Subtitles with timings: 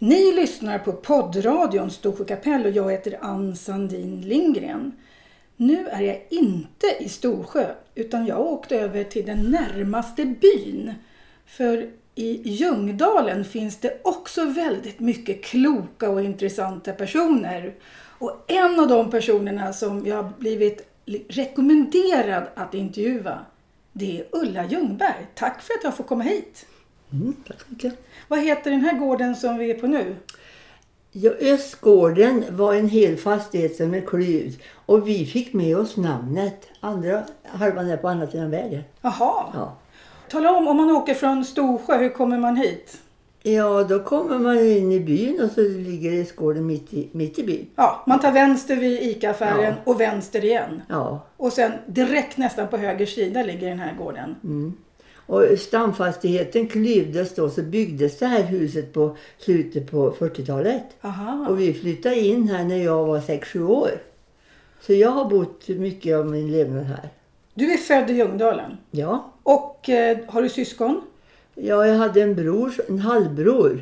[0.00, 4.92] Ni lyssnar på poddradion Storsjö kapell och jag heter Ann Sandin Lindgren.
[5.56, 10.94] Nu är jag inte i Storsjö utan jag åkte över till den närmaste byn.
[11.46, 17.74] För i Ljungdalen finns det också väldigt mycket kloka och intressanta personer.
[18.18, 20.88] Och en av de personerna som jag har blivit
[21.28, 23.38] rekommenderad att intervjua
[23.92, 25.26] det är Ulla Ljungberg.
[25.34, 26.66] Tack för att jag får komma hit.
[27.12, 27.94] Mm, tack så mycket.
[28.28, 30.16] Vad heter den här gården som vi är på nu?
[31.12, 34.60] Ja, Östgården var en hel fastighet som är klyvd.
[34.86, 36.68] Och vi fick med oss namnet.
[36.80, 38.82] Andra halvan är på andra sidan vägen.
[39.00, 39.44] Jaha.
[39.54, 39.76] Ja.
[40.30, 42.98] Tala om, om man åker från Storsjö, hur kommer man hit?
[43.42, 47.42] ja, då kommer man in i byn och så ligger Östgården mitt i, mitt i
[47.42, 47.66] byn.
[47.76, 49.92] Ja, man tar vänster vid ICA-affären Ja.
[49.92, 50.82] och vänster igen.
[50.88, 51.26] Ja.
[51.36, 54.34] Och sen direkt nästan på höger sida ligger den här gården.
[54.44, 54.72] Mm.
[55.28, 60.84] Och stamfastigheten klyvdes då så byggdes det här huset på slutet på 40-talet.
[61.00, 61.46] Aha.
[61.48, 63.90] Och vi flyttade in här när jag var 6-7 år.
[64.80, 67.08] Så jag har bott mycket av min levnad här.
[67.54, 68.76] Du är född i Ljungdalen.
[68.90, 69.32] Ja.
[69.42, 71.00] Och eh, har du syskon?
[71.54, 73.80] Ja, jag hade en bror, en halvbror.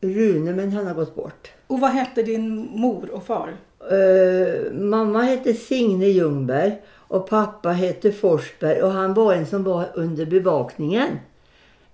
[0.00, 1.50] Rune, men han har gått bort.
[1.66, 3.56] Och vad hette din mor och far?
[3.90, 9.88] Eh, mamma hette Signe Ljungberg och pappa hette Forsberg och han var en som var
[9.94, 11.08] under bevakningen.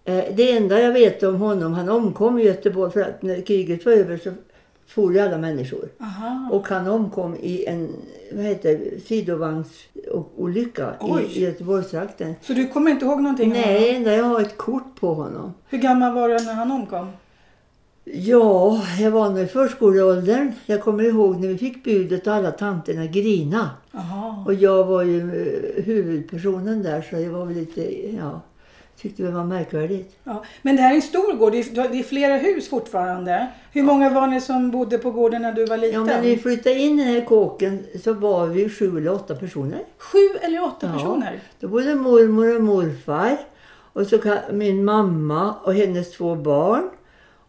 [0.05, 3.86] Eh, det enda jag vet om honom, han omkom i Göteborg för att när kriget
[3.86, 4.30] var över så
[4.86, 5.89] for ju alla människor.
[6.00, 6.48] Aha.
[6.52, 7.89] Och han omkom i en
[8.33, 11.22] vad heter det, sidovagnolycka Oj.
[11.34, 12.34] i Göteborgstrakten.
[12.42, 13.50] Så du kommer inte ihåg någonting?
[13.52, 15.55] Nej, enda jag har ett kort på honom.
[15.69, 17.12] Hur gammal var du när han omkom?
[18.14, 20.53] Ja, jag var nog i förskoleåldern.
[20.67, 23.70] Jag kommer ihåg när vi fick budet och alla tanterna grina.
[23.95, 24.45] Aha.
[24.47, 25.19] Och jag var ju
[25.77, 27.81] eh, huvudpersonen där så det var väl lite,
[28.17, 28.41] ja,
[29.03, 30.17] tyckte det var märkvärdigt.
[30.25, 30.45] Ja.
[30.62, 31.53] Men det här är en stor gård.
[31.53, 33.47] Det är, det är flera hus fortfarande.
[33.73, 35.95] Hur många var ni som bodde på gården när du var liten?
[36.01, 39.12] Ja, men när vi flyttade in i den här kåken så var vi sju eller
[39.12, 39.81] åtta personer.
[39.98, 40.92] Sju eller åtta Ja.
[40.92, 41.41] personer?
[41.61, 43.39] Då bodde mormor och morfar
[43.92, 44.18] och så
[44.52, 46.91] min mamma och hennes två barn.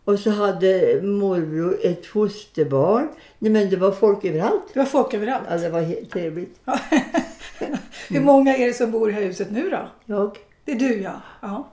[0.03, 3.07] Och så hade morbror ett fosterbarn.
[3.39, 4.63] Nej men det var folk överallt.
[4.73, 5.43] Det var folk överallt?
[5.49, 6.59] Ja, det var helt trevligt.
[8.09, 9.87] Hur många är det som bor i här huset nu då?
[10.05, 10.37] Jag.
[10.65, 11.21] Det är du ja.
[11.41, 11.69] ja.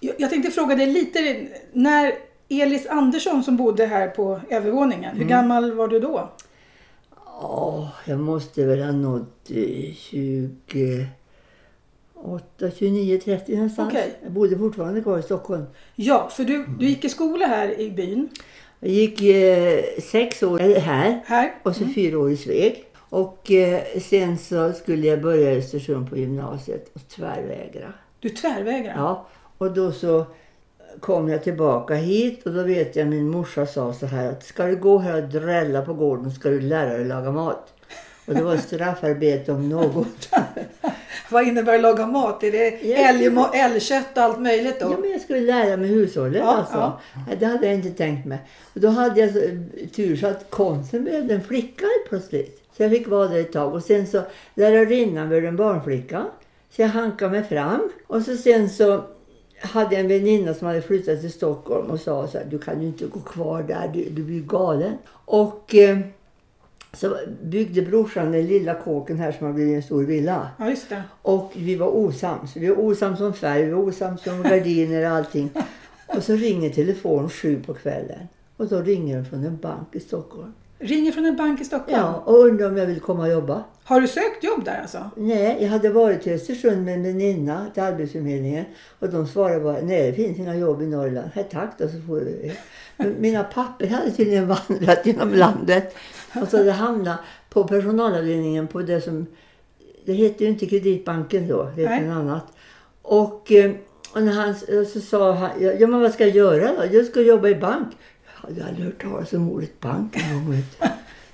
[0.00, 2.12] Jag tänkte fråga dig lite, när
[2.48, 5.28] Elis Andersson som bodde här på övervåningen, hur mm.
[5.28, 6.30] gammal var du då?
[7.26, 11.06] Ja, jag måste väl ha nått eh, 20...
[12.24, 13.92] 29-30 någonstans.
[13.92, 14.08] Okay.
[14.22, 15.64] Jag bodde fortfarande kvar i Stockholm.
[15.94, 18.28] Ja, för du, du gick i skola här i byn?
[18.80, 21.54] Jag gick eh, sex år här, här?
[21.62, 21.94] och så mm.
[21.94, 22.84] fyra år i Sveg.
[23.08, 27.92] Och eh, sen så skulle jag börja i Östersund på gymnasiet och tvärvägra.
[28.20, 28.92] Du tvärvägra?
[28.96, 29.26] Ja,
[29.58, 30.26] och då så
[31.00, 34.66] kom jag tillbaka hit och då vet jag min morsa sa så här att ska
[34.66, 37.74] du gå här och drälla på gården ska du lära dig laga mat.
[38.26, 40.28] Och det var straffarbete om något.
[41.30, 42.42] Vad innebär att laga mat?
[42.44, 43.52] Är det Ja.
[43.54, 44.86] älgkött och allt möjligt då?
[44.92, 46.74] Ja, men jag skulle lära mig hushållet Ja, alltså.
[46.76, 47.34] ja.
[47.40, 48.38] Det hade jag inte tänkt mig.
[48.74, 49.40] Och då hade jag så,
[49.96, 52.62] tur så att konsten behövde en flicka plötsligt.
[52.76, 53.74] Så jag fick vara där ett tag.
[53.74, 54.22] Och sen så
[54.54, 56.24] lärarinnan var en barnflicka.
[56.70, 57.88] Så jag hankade mig fram.
[58.06, 59.04] Och så sen så
[59.60, 62.80] hade jag en väninna som hade flyttat till Stockholm och sa så här, du kan
[62.80, 64.92] ju inte gå kvar där, du, du blir galen.
[65.24, 65.98] Och eh,
[66.96, 70.48] så byggde brorsan den lilla kåken här som har blivit en stor villa.
[70.58, 71.02] Ja, just det.
[71.22, 72.56] Och vi var osams.
[72.56, 75.50] Vi var osams om färg, vi var osams om gardiner och allting.
[76.16, 78.28] Och så ringer telefon sju på kvällen.
[78.56, 80.52] Och då ringer de från en bank i Stockholm.
[80.78, 81.98] Ringer från en bank i Stockholm.
[81.98, 83.64] Ja, och undrar om jag vill komma och jobba.
[83.84, 85.10] Har du sökt jobb där alltså?
[85.16, 88.64] Nej, jag hade varit i Östersund med en väninna till Arbetsförmedlingen.
[88.98, 91.30] Och de svarade bara, nej det finns inga jobb i Norrland.
[91.34, 92.52] Nej tack då, så får du.
[92.96, 95.96] Men mina papper hade tydligen vandrat genom landet.
[96.42, 97.18] Och så hade hamnat
[97.50, 99.26] på personalavdelningen på det som,
[100.04, 102.46] det hette ju inte Kreditbanken då, det hette något annat.
[103.02, 103.72] Och, eh,
[104.14, 104.54] och när han,
[104.86, 106.96] så sa han, ja men vad ska jag göra då?
[106.96, 107.88] Jag ska jobba i bank.
[108.42, 110.62] Jag hade aldrig hört talas om ordet bank en gång.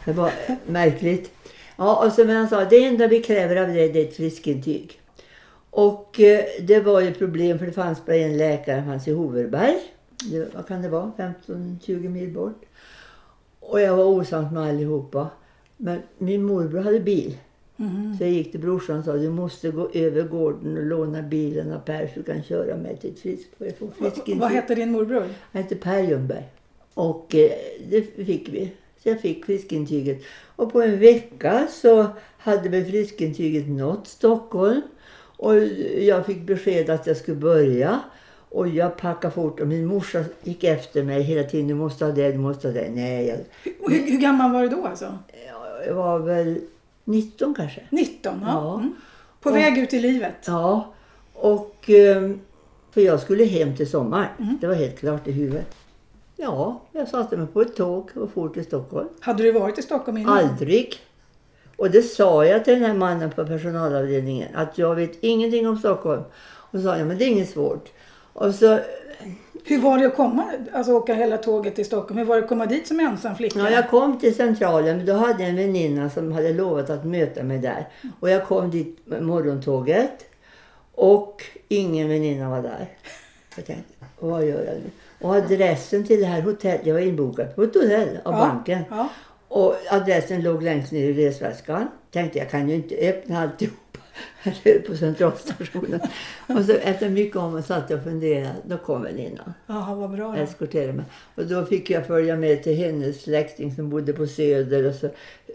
[0.04, 0.32] Det var
[0.66, 1.32] märkligt.
[1.76, 5.00] Ja, och men han sa, det enda vi kräver av dig det är ett friskintyg.
[5.70, 9.12] Och eh, det var ju problem för det fanns bara en läkare, han fanns i
[9.12, 9.76] Hoverberg.
[10.31, 11.12] Det, vad kan det vara?
[11.46, 12.62] 15-20 mil bort.
[13.60, 15.31] Och jag var osams med allihopa.
[15.76, 17.37] Men min morbror hade bil.
[17.76, 18.16] Mhm.
[18.19, 21.72] Så jag gick till brorsan och sa du måste gå över gården och låna bilen
[21.72, 23.48] av Per så du kan köra mig till ett frisk.
[24.26, 25.28] Vad hette din morbror?
[25.52, 26.44] Han hette Per Ljungberg.
[26.94, 27.50] Och eh,
[27.91, 28.73] det fick vi.
[29.03, 30.23] Så jag fick friskintyget.
[30.56, 32.06] Och på en vecka så
[32.39, 34.83] hade väl friskintyget nått Stockholm.
[35.37, 35.56] Och
[35.99, 38.00] jag fick besked att jag skulle börja.
[38.49, 41.69] Och jag packade fort och min morsa gick efter mig hela tiden.
[41.69, 42.91] Du måste ha det, du måste ha det.
[42.91, 43.37] Nej, jag,
[43.89, 45.19] hur, hur gammal var du då alltså?
[45.87, 46.61] jag var väl
[47.05, 47.81] 19 kanske.
[47.91, 48.39] 19?
[48.43, 48.49] Ja.
[48.53, 48.75] Ja.
[48.79, 48.94] Mm.
[49.41, 50.35] På Och- väg ut i livet?
[50.47, 50.93] Ja,
[51.35, 52.41] och ehm,
[52.91, 54.33] för jag skulle hem till sommar.
[54.39, 54.59] Mm.
[54.61, 55.75] Det var helt klart i huvudet.
[56.43, 59.09] Ja, jag satte mig på ett tåg och for till Stockholm.
[59.21, 60.39] Hade du varit i Stockholm innan?
[60.39, 60.94] Aldrig.
[61.77, 64.49] Och det sa jag till den här mannen på personalavdelningen.
[64.55, 66.23] Att jag vet ingenting om Stockholm.
[66.43, 67.93] Och så sa jag, men det är inget svårt.
[68.33, 68.79] Och så,
[69.65, 72.19] Hur var det att komma, alltså åka hela tåget till Stockholm?
[72.19, 73.59] Hur var det att komma dit som ensam flicka?
[73.59, 74.97] ja, jag kom till centralen.
[74.97, 77.89] Men då hade jag en väninna som hade lovat att möta mig där.
[78.21, 80.25] Och jag kom dit med morgontåget.
[80.94, 82.89] Och ingen väninna var där.
[83.56, 84.91] Jag tänkte, vad gör jag nu?
[85.22, 88.82] Och adressen till det här hotellet, jag var inbokad på ett hotell av Ja, banken.
[88.90, 89.08] Ja.
[89.48, 91.88] Och adressen låg längst ner i resväskan.
[92.10, 93.76] Tänkte jag kan ju inte öppna alltihop
[94.42, 96.00] här på centralstationen.
[96.46, 98.54] och så efter mycket om och satt jag och funderade.
[98.64, 100.36] Då kom väninnan Jaha, vad bra.
[100.36, 101.04] eskorterade mig.
[101.34, 104.86] Och då fick jag följa med till hennes släkting som bodde på Söder.
[104.88, 105.08] Och så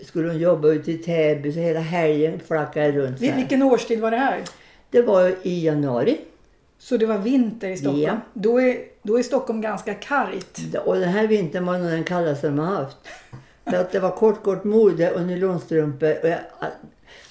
[0.05, 1.51] skulle hon jobba ute i Täby.
[1.53, 3.19] Så hela helgen flackade jag runt.
[3.19, 3.35] Vil-.
[3.35, 4.43] Vilken årstid var det här?
[4.89, 6.17] Det var i januari.
[6.79, 8.01] Så det var vinter i Stockholm?
[8.03, 8.18] Ja.
[8.33, 10.59] Då, är, då är Stockholm ganska kargt.
[10.85, 12.97] Och den här vintern var nog den kallaste de har haft.
[13.69, 16.15] För att det var kort, kort mode och nylonstrumpor.
[16.24, 16.39] Och jag,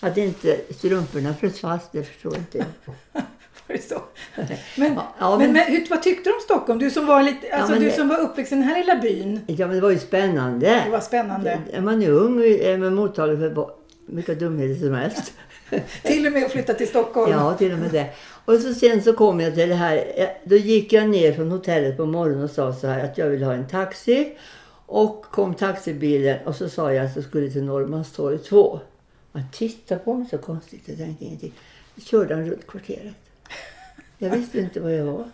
[0.00, 2.66] att, inte strumporna frös fast, det förstår inte jag.
[3.69, 4.02] Var det så?
[4.81, 6.78] Men, Ja, ja, men, men- men hur, vad tyckte du om Stockholm?
[6.78, 9.40] Du som var, lite, alltså, men du som var uppväxt i den här lilla byn.
[9.46, 10.82] Ja, men det var ju spännande.
[10.84, 11.58] Det var spännande.
[11.72, 13.70] Är man ung är man mottaglig för
[14.06, 15.32] vilka dumheter som helst.
[16.02, 17.32] Till och med att flytta till Stockholm.
[17.32, 18.06] Ja, till och med det.
[18.44, 20.12] Och så sen så kom jag till det här.
[20.16, 23.26] eh, Då gick jag ner från hotellet på morgonen och sa så här att jag
[23.26, 24.36] vill ha en taxi.
[24.86, 28.80] Och kom taxibilen och så sa jag att jag skulle till Norrmalmstorg 2.
[29.32, 30.82] Han tittade på mig så konstigt.
[30.86, 31.52] Jag tänkte ingenting.
[31.96, 33.14] Så körde han runt kvarteret.
[34.19, 35.24] Jag visste inte vad jag var.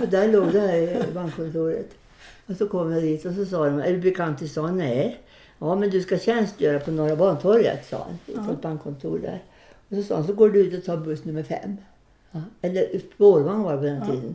[0.00, 1.86] Och där låg det här bankkontoret.
[2.46, 4.78] Och så kom jag dit och så sa de, är du bekant i stan?
[4.78, 5.20] Nej.
[5.58, 8.46] Ja, men du ska tjänstgöra på Norra Bantorget, sa han.
[8.46, 9.42] På ett bankkontor där.
[9.92, 11.76] Och så sa han, så går du ut och tar buss nummer fem.
[12.30, 12.40] Ja.
[12.62, 14.34] Eller spårvagn var det på den tiden.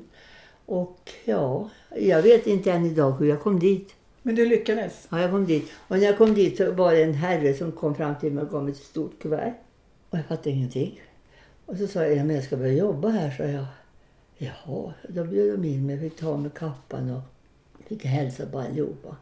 [0.66, 1.70] Och ja,
[2.00, 3.96] jag vet inte än idag hur jag kom dit.
[4.22, 5.08] Men du lyckades.
[5.12, 5.72] Ja, jag kom dit.
[5.88, 8.44] Och när jag kom dit så var det en herre som kom fram till mig
[8.44, 9.54] och gav mig ett stort kuvert.
[10.10, 11.02] Och jag fattade ingenting.
[11.66, 13.66] Och så sa jag, ja, men jag ska börja jobba här, sa jag.
[14.38, 15.96] Jaha, då bjöd de in mig.
[15.96, 17.22] Jag fick ta med kappan och
[17.88, 19.16] fick hälsa på allihopa.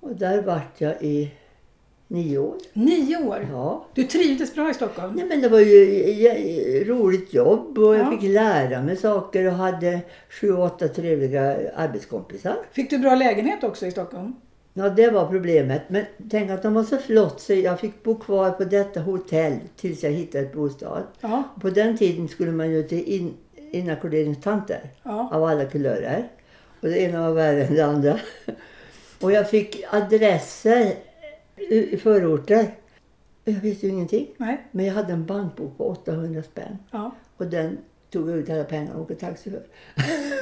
[0.00, 1.32] Och där vart jag i
[2.14, 2.54] nio år.
[2.72, 3.46] Nio år.
[3.52, 3.86] Ja.
[3.94, 5.12] Du trivdes bra i Stockholm.
[5.16, 8.10] Nej, men det var ju roligt jobb och jag Ja.
[8.10, 10.00] fick lära mig saker och hade
[10.30, 12.56] sju, åtta trevliga arbetskompisar.
[12.72, 14.32] Fick du bra lägenhet också i Stockholm?
[14.74, 15.82] Ja, det var problemet.
[15.88, 19.54] Men tänk att de var så flott så jag fick bo kvar på detta hotell
[19.76, 21.02] tills jag hittade ett bostad.
[21.20, 21.42] Ja.
[21.60, 23.34] På den tiden skulle man ju till in,
[23.70, 25.30] inackorderingstanter Ja.
[25.32, 26.28] av alla kulörer.
[26.80, 28.18] Och det ena var värre än det andra.
[29.20, 30.92] Och jag fick adresser
[31.56, 32.74] i förorter.
[33.44, 34.28] Jag visste ju ingenting.
[34.36, 34.66] Nej.
[34.70, 36.78] Men jag hade en bankbok på 800 spänn.
[36.90, 37.14] Ja.
[37.36, 37.78] Och den
[38.10, 39.62] tog jag ut alla pengar och åkte taxi för.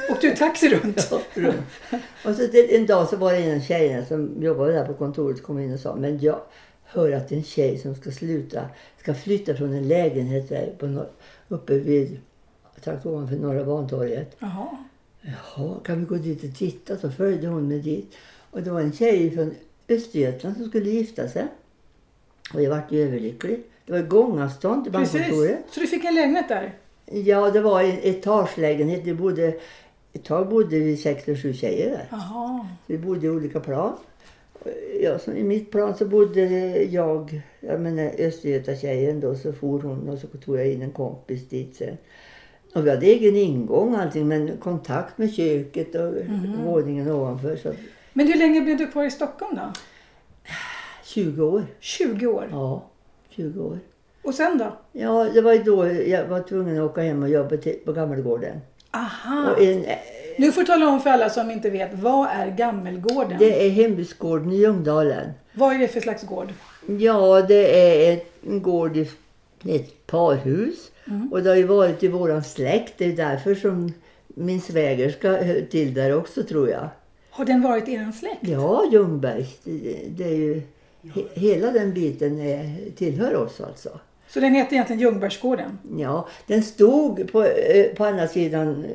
[0.10, 1.12] Och du taxi runt?
[2.24, 5.42] och så till, en dag så var det en tjej som jobbade där på kontoret
[5.42, 6.40] kom in och sa Men jag
[6.84, 8.66] hör att en tjej som ska sluta
[8.98, 11.10] ska flytta från en lägenhet där på norr,
[11.48, 12.20] uppe vid
[12.76, 14.36] strax ovanför Norra Bantorget.
[14.38, 14.76] Jaha.
[15.20, 16.96] Jaha, kan vi gå dit och titta?
[16.96, 18.14] Så följde hon med dit.
[18.50, 19.54] Och det var en tjej från
[19.94, 21.46] Östergötland som skulle gifta sig.
[22.54, 23.62] Och jag vart ju överlycklig.
[23.86, 25.12] Det var gångavstånd till Precis.
[25.12, 25.58] bankkontoret.
[25.70, 26.74] Så du fick en lägenhet där?
[27.06, 29.04] Ja, det var en etagelägenhet.
[29.04, 29.54] Det bodde,
[30.12, 32.06] ett tag bodde vi sex eller sju tjejer där.
[32.10, 32.66] Jaha.
[32.86, 33.92] Vi bodde i olika plan.
[35.00, 36.40] Ja, så I mitt plan så bodde
[36.84, 41.48] jag, jag menar Östergötatjejen då, så for hon och så tog jag in en kompis
[41.48, 41.96] dit sen.
[42.74, 46.14] Och vi hade egen ingång och allting men kontakt med köket och
[46.66, 47.56] våningen ovanför.
[47.56, 47.72] Så
[48.12, 49.72] Men hur länge blev du kvar i Stockholm då?
[51.04, 51.64] 20 år.
[51.80, 52.48] 20 år.
[52.50, 52.84] Ja,
[53.30, 53.78] 20 år.
[54.22, 54.76] Och sen då?
[54.92, 57.92] Ja, det var ju då jag var tvungen att åka hem och jobba till, på
[57.92, 58.60] Gammelgården.
[58.90, 59.56] Aha.
[59.60, 59.84] En,
[60.38, 61.94] Nu får du tala om för alla som inte vet.
[61.94, 63.36] Vad är Gammelgården?
[63.38, 65.30] det är hembygdsgården i Ljungdalen.
[65.52, 66.52] Vad är det för slags gård?
[66.86, 69.08] Ja, det är ett, en gård i
[69.64, 70.90] ett parhus.
[71.30, 72.94] Och det har ju varit i våran släkt.
[72.98, 73.92] Det är därför som
[74.26, 76.88] min svägerska hör till där också tror jag.
[77.34, 78.48] Har den varit er släkt?
[78.48, 79.58] Ja, Ljungbergs.
[79.64, 80.62] Det, det är ju,
[81.14, 84.00] he, hela den biten är, tillhör oss alltså.
[84.28, 85.78] Så den heter egentligen Ljungbergsgården?
[85.96, 88.90] Ja, den stod på, eh, på andra sidan eh,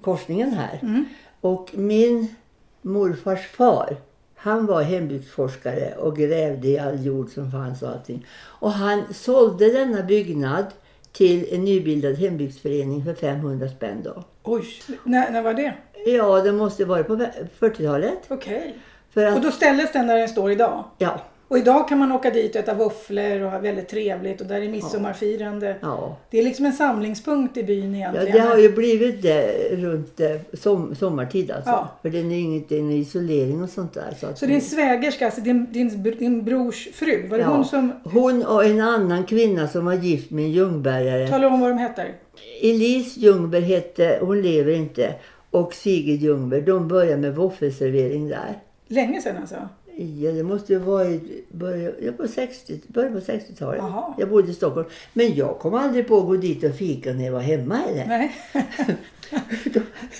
[0.00, 1.04] korsningen här.
[1.40, 2.34] Och min
[2.82, 3.96] morfars far,
[4.34, 8.26] han var hembygdsforskare och grävde i all jord som fanns och allting.
[8.32, 10.66] Och han sålde denna byggnad
[11.12, 14.24] till en nybildad hembygdsförening för 500 spänn då.
[14.42, 15.74] Oj, när, när var det?
[16.06, 17.16] Ja, det måste vara på
[17.60, 18.18] 40-talet.
[18.28, 18.78] Okej.
[19.14, 20.84] Och att, då ställdes den där den står idag?
[20.98, 21.20] ja,
[21.50, 24.60] Och idag kan man åka dit och äta våfflor och ha väldigt trevligt och där
[24.62, 25.76] är midsommarfirande.
[25.80, 26.16] ja.
[26.30, 28.32] Det är liksom en samlingspunkt i byn Ja, egentligen.
[28.32, 31.70] det har ju blivit det runt eh, som, sommartid alltså.
[31.70, 31.88] Ja.
[32.02, 34.14] För den är inget en isolering och sånt där.
[34.20, 37.48] Så, Så din svägerska, alltså din, din, din brors fru, var det Ja.
[37.50, 37.92] hon som...
[38.04, 41.28] Hon och en annan kvinna som var gift med en ljungbergare.
[41.28, 42.14] Tala om vad de heter.
[42.62, 45.14] Elise Ljungberg hette, hon lever inte,
[45.50, 46.60] och Sigrid Ljungberg.
[46.62, 48.58] De började med våffelservering där.
[48.88, 49.56] Länge sedan alltså?
[50.00, 53.78] Ja, det måste ju vara i början ja, på 60, början på 60-talet.
[53.78, 54.14] Jaha.
[54.18, 54.88] Jag bodde i Stockholm.
[55.12, 58.06] Men jag kom aldrig på att gå dit och fika när jag var hemma heller.
[58.06, 58.36] Nej.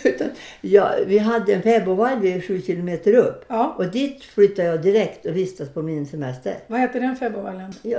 [0.05, 3.45] Utan, ja, vi hade en fäbodvall sju kilometer upp.
[3.49, 3.75] Ja.
[3.79, 6.55] Och dit flyttade jag direkt och vistas på min semester.
[6.67, 7.73] Vad heter den fäbodvallen?
[7.83, 7.99] Ja,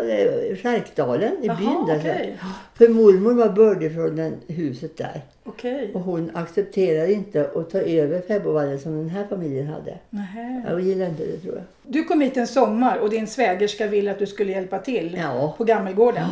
[0.64, 1.86] Skärkdalen i Jaha, byn.
[1.88, 2.00] Där.
[2.00, 2.38] okej.
[2.78, 5.22] För mormor var bördig från den huset där.
[5.44, 5.92] Okej.
[5.94, 9.98] Och hon accepterade inte att ta över fäbodvallen som den här familjen hade.
[10.10, 10.64] Nähä.
[10.70, 11.64] Jag gillade inte det tror jag.
[11.84, 15.56] Du kom hit en sommar och din svägerska ville att du skulle hjälpa till Ja.
[15.58, 16.26] på Gammelgården.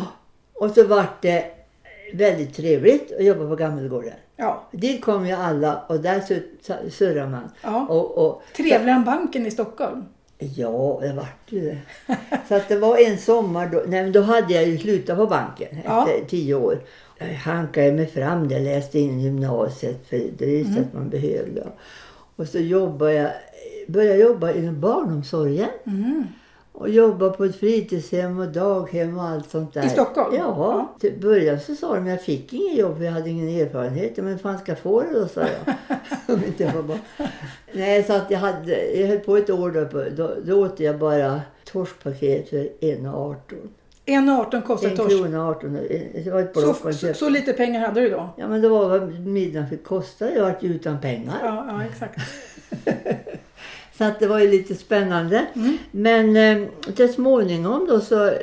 [0.53, 1.43] Och så vart det
[2.13, 4.13] väldigt trevligt att jobba på Gammelgården.
[4.35, 4.63] Ja.
[4.71, 7.49] Dit kom ju alla och där sur- surrar man.
[7.63, 7.87] Ja.
[7.89, 10.03] Och, och, Trevligare än banken i Stockholm.
[10.37, 11.77] Ja, det vart ju det.
[12.47, 15.25] Så att det var en sommar då, nej, men då hade jag ju slutat på
[15.27, 16.07] banken Ja.
[16.09, 16.79] efter tio år.
[17.17, 20.83] Jag hankade mig fram, jag läste in gymnasiet för det visste Mm.
[20.83, 21.67] att man behövde.
[22.35, 23.31] Och så jobbade jag,
[23.87, 25.69] började jag jobba inom barnomsorgen.
[25.85, 26.23] Mm.
[26.79, 29.85] Och jobba på ett fritidshem och daghem och allt sånt där.
[29.85, 30.35] I Stockholm?
[30.35, 30.55] Ja.
[30.57, 30.95] Ja.
[30.99, 34.17] Till början så sa de att jag fick inget jobb för jag hade ingen erfarenhet.
[34.17, 35.75] Men fan ska jag få det då, sa jag.
[36.35, 36.99] Om inte jag var bara...
[37.71, 40.09] Nej, så att jag, hade, jag höll på ett år då.
[40.09, 43.35] Då, då åt jag bara torskpaket för 1,18.
[44.05, 45.09] 1,18 kostar En torsk.
[45.09, 45.73] krona 18.
[46.23, 48.29] Det var ett block Så, så, så lite pengar hade du då?
[48.37, 50.35] Ja, men det var vad middagen fick kosta.
[50.35, 51.35] Jag vart ju utan pengar.
[51.43, 52.19] Ja, ja exakt.
[53.99, 55.45] Så att det var ju lite spännande.
[55.91, 58.33] Men eh, till småningom då så eh,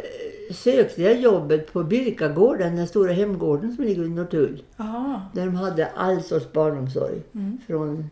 [0.54, 4.62] sökte jag jobbet på Birkagården, den stora hemgården som ligger i Norrtull.
[5.34, 7.20] Där de hade all sorts barnomsorg.
[7.66, 8.10] Från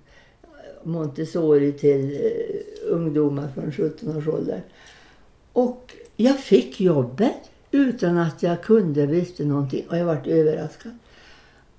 [0.82, 4.62] Montessori till eh, ungdomar från 17 års ålder.
[5.52, 10.92] Och jag fick jobbet utan att jag kunde visste någonting och jag vart överraskad.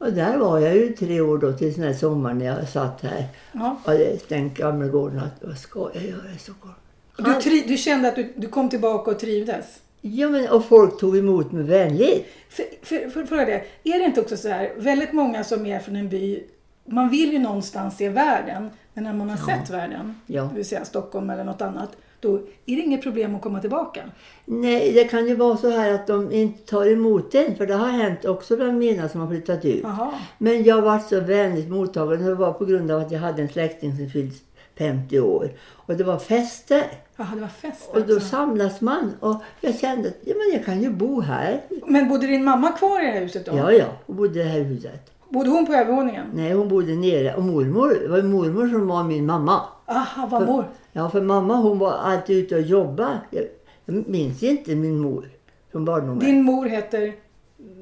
[0.06, 3.02] Och där var jag ju tre år då tills den här sommaren när jag satt
[3.02, 3.78] här Ja.
[3.84, 6.76] och hade stängt Gammelgården att vad ska jag göra i Stockholm?
[7.18, 9.66] Du, tri, du kände att du, du kom tillbaka och trivdes?
[10.02, 12.28] Ja men och folk tog emot mig vänligt.
[12.50, 15.80] För, för, för, fråga det, är det inte också så här, väldigt många som är
[15.80, 16.44] från en by,
[16.86, 20.44] man vill ju någonstans se världen, men när man har sett världen, Ja.
[20.44, 24.04] det vill säga Stockholm eller något annat, då är det inget problem att komma tillbaka.
[24.46, 27.56] Nej, det kan ju vara så här att de inte tar emot en.
[27.56, 29.84] För det har hänt också bland mina som har flyttat ut.
[29.84, 30.12] Jaha.
[30.38, 32.26] Men jag var så vänligt mottagen.
[32.26, 34.44] Det var på grund av att jag hade en släkting som fyllt
[34.78, 35.52] 50 år.
[35.72, 36.84] Och det var fester.
[37.16, 39.14] Jaha, det var fest Och då samlas man.
[39.20, 41.62] Och jag kände att ja, men jag kan ju bo här.
[41.88, 43.58] Men bodde din mamma kvar i det här huset då?
[43.58, 43.86] Ja, ja.
[44.06, 45.12] Och bodde i det här huset.
[45.30, 46.26] Bodde hon på övervåningen?
[46.34, 47.36] Nej, hon bodde nere.
[47.36, 49.62] Och mormor, det var mormor som var min mamma.
[49.86, 50.66] Aha, vad mor.
[50.94, 53.20] Ja, för mamma hon var alltid ute och jobbade.
[53.32, 53.44] Jag,
[53.86, 55.30] jag minns inte min mor
[55.72, 56.20] från barndomen.
[56.20, 57.14] Din mor heter,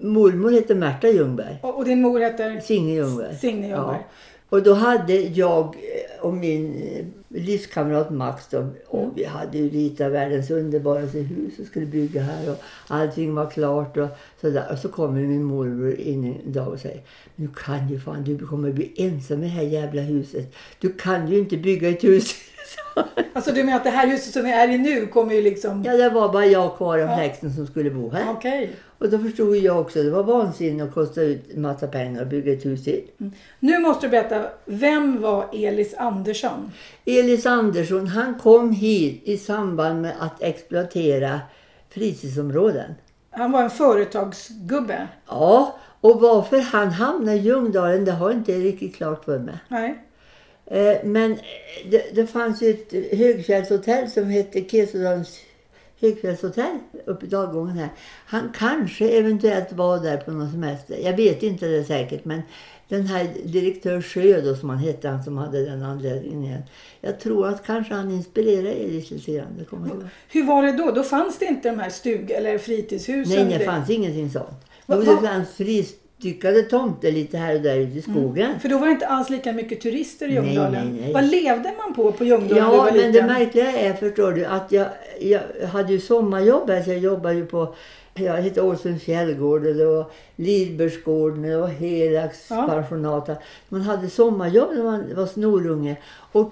[0.02, 1.60] Mormor hette Märta Ljungberg.
[1.64, 2.60] och och din mor heter?
[2.60, 3.36] Signe Ljungberg.
[3.36, 3.98] Signe Ljungberg.
[4.00, 4.04] Ja.
[4.54, 9.70] Och då hade jag eh, och min eh, livskamrat Max då, och vi hade ju
[9.70, 12.58] ritat världens underbaraste hus och skulle bygga här och
[12.88, 14.08] allting var klart och
[14.42, 14.68] sådär.
[14.72, 17.02] Och så kommer min morbror in en dag och säger
[17.36, 20.56] Nu kan ju fan, du kommer bli ensam i det här jävla huset.
[20.80, 22.36] Du kan ju inte bygga ett hus.
[23.36, 25.84] Alltså du menar att det här huset som vi är i nu kommer ju liksom...
[25.84, 27.16] ja, det var bara jag kvar av Ja.
[27.18, 28.24] släkten som skulle bo här.
[28.32, 28.72] Okej.
[28.98, 32.28] Och då förstod jag också, det var vansinne att kosta ut en massa pengar och
[32.28, 33.02] bygga ett hus till.
[33.60, 36.72] Nu måste du berätta, vem var Elis Andersson?
[37.06, 41.40] Elis Andersson han kom hit i samband med att exploatera
[41.90, 42.96] fritidsområden.
[43.32, 45.08] Han var en företagsgubbe.
[45.28, 49.56] Ja, och varför han hamnade i Ljungdalen det har jag inte riktigt klart för mig.
[49.68, 50.04] Nej.
[50.66, 51.40] Eh, Men eh,
[51.92, 55.40] det, det fanns ju ett högfjällshotell som hette Kesodalens
[56.02, 57.90] högfjällshotell uppe i dalgången här.
[58.26, 60.98] Han kanske eventuellt var där på någon semester.
[61.04, 62.42] Jag vet inte det säkert men
[62.88, 66.62] den här direktör Sjö då som han hette, han som hade den anledningen.
[67.02, 69.66] Jag tror att kanske han inspirerade Elis lite grann.
[70.30, 70.92] Hur var det då?
[70.92, 73.48] Då fanns det inte de här stug eller fritidshusen?
[73.48, 74.66] Nej, det fanns ingenting sånt.
[74.88, 75.50] Jo, det fanns
[76.24, 78.60] uppstyckade tomter lite här och där ute i skogen.
[78.60, 80.90] För då var det inte alls lika mycket turister i Nej, Ljungdalen.
[80.92, 81.14] nej, nej.
[81.14, 83.28] Vad levde man på på Ljungdalen Ja, men det liten?
[83.28, 84.86] märkliga är förstår du att jag,
[85.22, 87.76] jag hade ju sommarjobb här så jag jobbade ju på
[88.16, 92.68] jag hette Åsens fjällgård och det var Lidbergsgården och det var Helax Ja.
[92.70, 93.30] pensionat.
[93.70, 95.96] Man hade sommarjobb när man var snorunge.
[96.32, 96.52] Och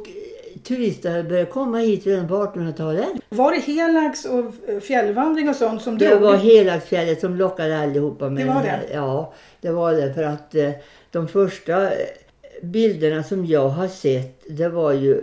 [0.63, 3.07] turister hade börjat komma hit redan på 1800-talet.
[3.29, 4.53] Var det Helax och
[4.83, 6.21] fjällvandring och sånt som Det drog?
[6.21, 8.29] var Helaxfjället som lockade allihopa.
[8.29, 10.13] Med Det var här- Ja, det var det.
[10.13, 10.69] För att eh,
[11.11, 11.97] de första eh,
[12.63, 15.21] bilderna som jag har sett det var ju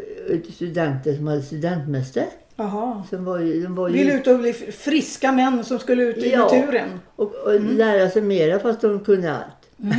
[0.54, 2.24] studenter som hade studentmäster.
[2.56, 3.02] Jaha.
[3.10, 6.16] Som var ju, de var ju Vill ut och bli friska män som skulle ut
[6.18, 6.38] i Ja.
[6.38, 6.88] naturen.
[7.16, 9.82] och, och lära sig mera fast de kunde allt.
[9.82, 9.94] Mm.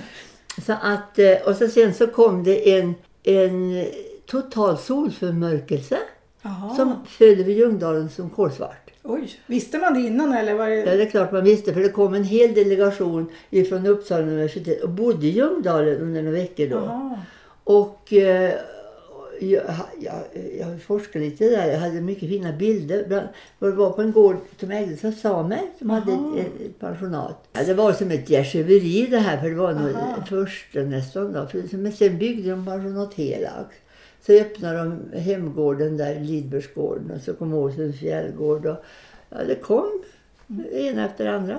[0.66, 3.86] Så att, eh, och så sen så kom det en, en
[4.32, 5.98] total solförmörkelse
[6.42, 6.76] Jaha.
[6.76, 8.92] som föll över Ljungdalen som kolsvart.
[9.04, 10.98] Oj, visste man det innan eller var Ja, det...
[10.98, 13.32] det är klart man visste för det kom en hel delegation
[13.70, 16.76] från Uppsala universitet och bodde i Ljungdalen under några veckor då.
[16.76, 17.20] Jaha.
[17.64, 18.54] Och eh,
[19.40, 19.64] jag,
[20.00, 20.16] jag,
[20.60, 21.68] jag forskade lite där.
[21.72, 23.06] Jag hade mycket fina bilder.
[23.08, 23.28] Bland,
[23.60, 26.38] det var på en gård som ägdes av samer som hade Aha.
[26.38, 27.48] ett, ett pensionat.
[27.54, 30.26] Ja, det var som ett gästgiveri det här för det var nog Aha.
[30.30, 31.48] första nästan då.
[31.48, 33.76] För, men sen byggde de pensionat Helax.
[34.30, 38.66] Så öppnade de hemgården där, Lidbergsgården och så kom Åsens fjällgård.
[38.66, 38.84] Och,
[39.30, 40.02] ja, det kom
[40.48, 41.58] det ena efter andra.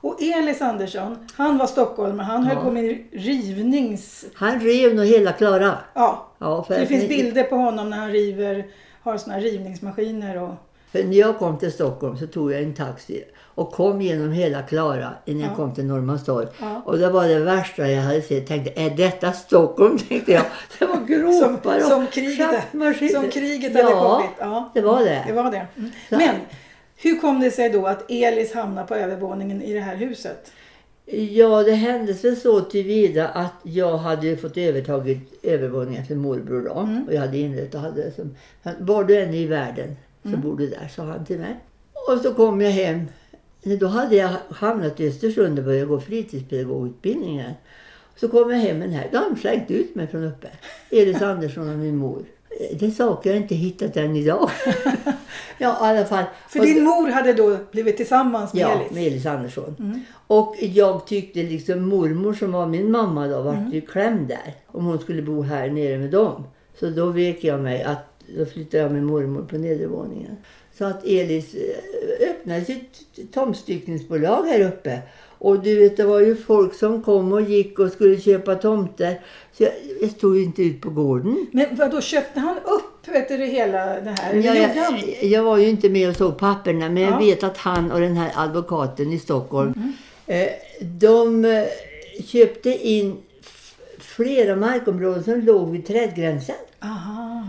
[0.00, 2.24] Och Elis Andersson, han var stockholmare.
[2.24, 2.62] Han höll Ja.
[2.64, 4.24] på med rivnings...
[4.34, 5.78] Han rev nog hela Klara.
[5.94, 8.66] Ja, Ja, så det finns bilder på honom när han river,
[9.02, 10.54] har såna här rivningsmaskiner och...
[10.92, 14.62] För när jag kom till Stockholm så tog jag en taxi och kom genom hela
[14.62, 15.54] Klara innan jag Ja.
[15.56, 16.46] kom till Norrmalmstorg.
[16.60, 16.82] Ja.
[16.84, 18.46] Och det var det värsta jag hade sett.
[18.46, 19.98] tänkte, är detta Stockholm?
[20.08, 20.42] tänkte jag.
[20.78, 22.64] Det var Som, gropar och som kriget,
[23.12, 24.30] som kriget ja, hade kommit.
[24.38, 25.24] Ja, det var det.
[25.26, 25.66] det var det.
[25.76, 25.90] Mm.
[26.10, 26.34] Men
[26.96, 30.52] hur kom det sig då att Elis hamnade på övervåningen i det här huset?
[31.10, 36.80] Ja, det hände sig så tillvida att jag hade fått övertagit övervåningen till morbror då.
[36.80, 37.06] Mm.
[37.08, 38.36] Och jag hade inrett och hade som,
[38.78, 39.96] var du än i världen
[40.28, 40.40] så Mm.
[40.40, 41.56] bor du där, sa han till mig.
[42.08, 43.02] Och så kom jag hem.
[43.80, 47.52] Då hade jag hamnat i Östersund och börjat gå fritidspedagogutbildningen.
[48.16, 49.08] Så kom jag hem med den här.
[49.12, 50.48] Då de slängt ut mig från uppe.
[50.90, 52.22] Elis Andersson och min mor.
[52.80, 54.50] Det är saker jag inte hittat än idag.
[55.58, 56.24] ja, i alla fall.
[56.48, 58.90] För Och- din mor hade då blivit tillsammans med Ja, Elis?
[58.92, 59.76] med Elis Andersson.
[59.78, 60.00] Mm.
[60.26, 63.72] Och jag tyckte liksom mormor som var min mamma då vart Mm.
[63.72, 64.54] ju klämd där.
[64.66, 66.44] Om hon skulle bo här nere med dem.
[66.80, 70.36] Så då vek jag mig att då flyttade jag med mormor på nedervåningen.
[70.78, 74.98] Så att Elis eh, öppnade sitt tomtstyckningsbolag här uppe.
[75.40, 79.20] Och du vet det var ju folk som kom och gick och skulle köpa tomter.
[79.52, 79.62] Så
[80.00, 81.46] jag, stod ju inte ut på gården.
[81.52, 84.34] Men vad då köpte han upp vet du, det hela det här?
[84.34, 87.10] Ja, jag, jag var ju inte med och såg papperna men Ja.
[87.10, 89.92] jag vet att han och den här advokaten i Stockholm Mm.
[90.26, 90.48] eh,
[90.80, 91.64] de eh,
[92.24, 93.16] köpte in
[93.98, 96.54] flera markområden som låg vid trädgränsen.
[96.82, 97.42] Aha,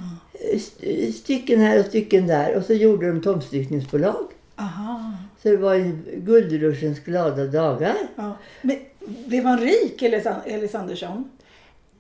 [1.16, 4.26] Stycken här och stycken där och så gjorde de tomtstyckningsbolag.
[4.56, 5.12] aha.
[5.44, 7.96] Så det var ju guldruschens glada dagar.
[8.16, 8.38] Ja.
[8.62, 8.78] Men
[9.26, 10.02] blev han rik,
[10.46, 11.30] Elis, Andersson?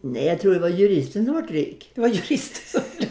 [0.01, 1.91] Nej, jag tror det var juristen som var rik.
[1.95, 3.09] Det var jurist som blev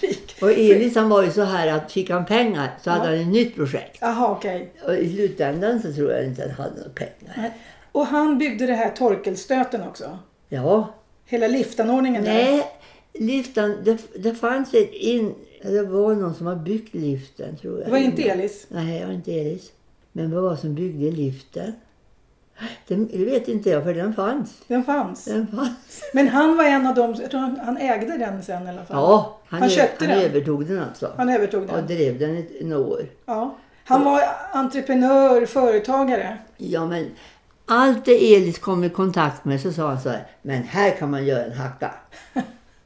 [0.00, 0.36] rik.
[0.42, 3.16] Och Elis han var ju så här att fick han pengar så hade Ja.
[3.16, 3.98] han ett nytt projekt.
[4.00, 4.72] Jaha, okej.
[4.86, 7.34] Och i slutändan så tror jag inte han hade några pengar.
[7.36, 7.50] Nej.
[7.92, 10.18] Och han byggde det här torkelstöten också?
[10.48, 12.62] Ja, Hela liftanordningen där?
[13.14, 15.34] Liften, det, det fanns ett in...
[15.62, 17.86] Det var någon som har byggt liften tror jag.
[17.86, 18.66] Det var inte Elis?
[18.68, 19.72] Nej, det var inte Elis.
[20.12, 21.72] Men vad var som byggde liften?
[22.86, 22.94] Det,
[23.24, 24.54] vet inte jag, för den fanns.
[24.66, 25.24] Den fanns.
[25.24, 26.02] Den fanns.
[26.14, 28.84] Men han var en av dem, jag tror han, han ägde den sen i alla
[28.84, 28.96] fall.
[28.96, 30.24] Ja, han, Han köpte han den.
[30.24, 31.12] övertog den alltså.
[31.16, 31.86] Han övertog Och den.
[31.86, 33.02] drev den ett, några år.
[33.26, 33.56] Ja.
[33.84, 34.22] Han var
[34.52, 36.38] entreprenör, företagare.
[36.56, 37.06] Ja, men
[37.66, 41.10] allt det Elis kom i kontakt med så sa han så här, men här kan
[41.10, 41.94] man göra en hacka.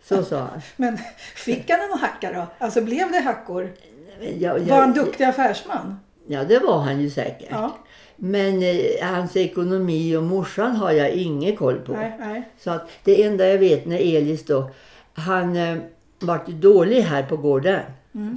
[0.09, 0.61] Så sa han.
[0.77, 0.99] Men
[1.35, 2.47] fick han en hacka då?
[2.64, 3.73] Alltså blev det hackor?
[4.21, 6.01] Jag- jag- Var han duktig affärsman?
[6.27, 7.49] Ja, det var han ju säkert.
[7.51, 7.77] Ja.
[8.16, 11.92] Men eh, hans ekonomi och morsan har jag ingen koll på.
[11.92, 12.49] Nej, nej.
[12.59, 14.71] Så att det enda jag vet när Elis då,
[15.14, 15.77] han eh,
[16.21, 17.81] vart ju dålig här på gården.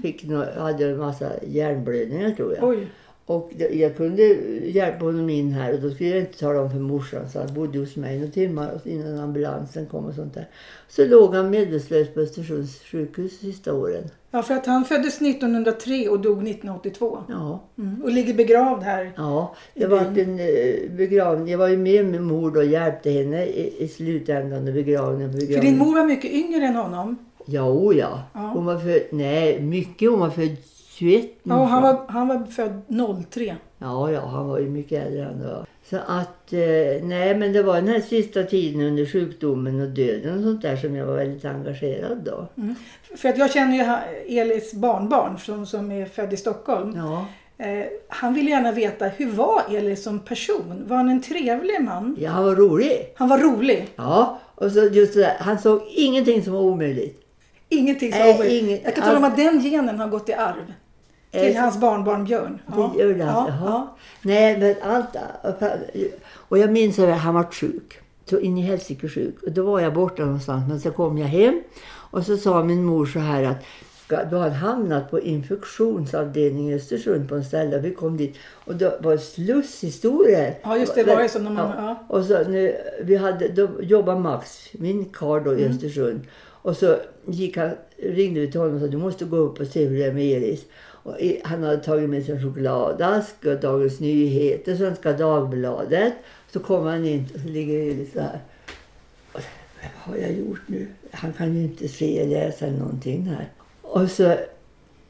[0.01, 2.63] Fick nå, hade en massa hjärnblödningar tror jag.
[2.63, 2.87] Oj.
[3.29, 4.23] Och jag kunde
[4.63, 7.53] hjälpa honom in här och då skulle jag inte tala om för morsan så han
[7.53, 10.47] bodde hos mig några timmar innan ambulansen kom och sånt där.
[10.87, 14.03] Så låg han medvetslös på Östersunds sjukhus sista åren.
[14.31, 17.23] Ja, för att han föddes 1903 och dog 1982.
[17.27, 17.63] Ja.
[17.77, 18.03] Mm.
[18.03, 19.11] Och ligger begravd här.
[19.17, 21.47] Ja, det var en eh, begravning.
[21.47, 25.31] Jag var ju med med mor och hjälpte henne i, i slutändan och begravningen.
[25.31, 25.79] För begravningen.
[25.79, 27.15] din mor var mycket yngre än honom.
[27.45, 28.23] Ja, o ja.
[28.33, 28.39] Ja.
[28.39, 30.09] Hon var född, nej mycket.
[30.09, 30.57] Hon var född
[30.99, 31.25] 21.
[31.43, 32.81] Ja, han var, han var född
[33.31, 33.55] 03.
[33.77, 35.65] Ja, ja, han var ju mycket äldre än jag.
[35.89, 40.37] Så att, eh, nej men det var den här sista tiden under sjukdomen och döden
[40.37, 42.47] och sånt där som jag var väldigt engagerad då.
[43.17, 43.75] För att jag känner
[44.27, 46.93] ju Elis barnbarn som, som är född i Stockholm.
[46.97, 47.25] Ja,
[47.61, 50.83] Eh, han ville gärna veta, hur var Elis som person?
[50.87, 52.15] Var han en trevlig man?
[52.19, 53.13] ja han var rolig.
[53.15, 53.87] Han var rolig.
[53.95, 57.21] Ja, och så just det där, han såg ingenting som var omöjligt.
[57.69, 58.63] Ingenting så Nej, omöjligt.
[58.63, 60.73] ingen- Jag kan tala om att den genen har gått i arv.
[61.31, 62.59] Till Eh, hans barnbarn Björn.
[62.95, 63.53] Det gör det alltså?
[63.53, 63.87] ja, Jaha.
[64.21, 65.15] Nej, men allt...
[66.33, 67.99] Och jag minns att han var sjuk.
[68.25, 69.43] Så in i helsike sjuk.
[69.43, 70.63] Och då var jag borta någonstans.
[70.69, 71.61] Men så kom jag hem.
[72.11, 73.57] Och så sa min mor så här att
[74.31, 77.79] då hade hamnat på infektionsavdelningen i Östersund på en ställe.
[77.79, 78.35] Vi kom dit.
[78.65, 80.55] Och då var det slusshistorier.
[80.63, 82.03] Ja, just det, var ju så när man- ja.
[82.07, 85.71] Och så nu, vi hade, då jobbade Max, min karl då i Mm.
[85.71, 86.21] Östersund.
[86.61, 89.67] Och så gick han, ringde vi till honom och sa du måste gå upp och
[89.67, 90.65] se hur det är med Elis.
[91.03, 96.13] Och han hade tagit med sig en chokladask och Dagens Nyheter, Svenska Dagbladet.
[96.51, 98.39] Så kom han in och så ligger Elis så här.
[99.33, 99.41] Och,
[99.81, 100.87] Vad har jag gjort nu?
[101.11, 103.49] Han kan ju inte se, läsa eller någonting här.
[103.81, 104.35] Och så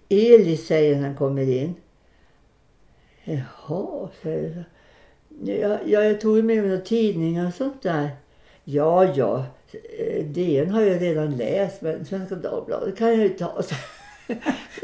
[0.10, 1.76] Elis säger när han kommer in.
[3.24, 4.64] Jaha, säger jag.
[5.44, 8.10] Ja, ja, jag tog ju med mig några tidningar och sånt där.
[8.64, 9.46] Ja, ja.
[10.00, 13.64] Eh, DN har jag redan läst, men Svenska Dagbladet kan jag ju ta.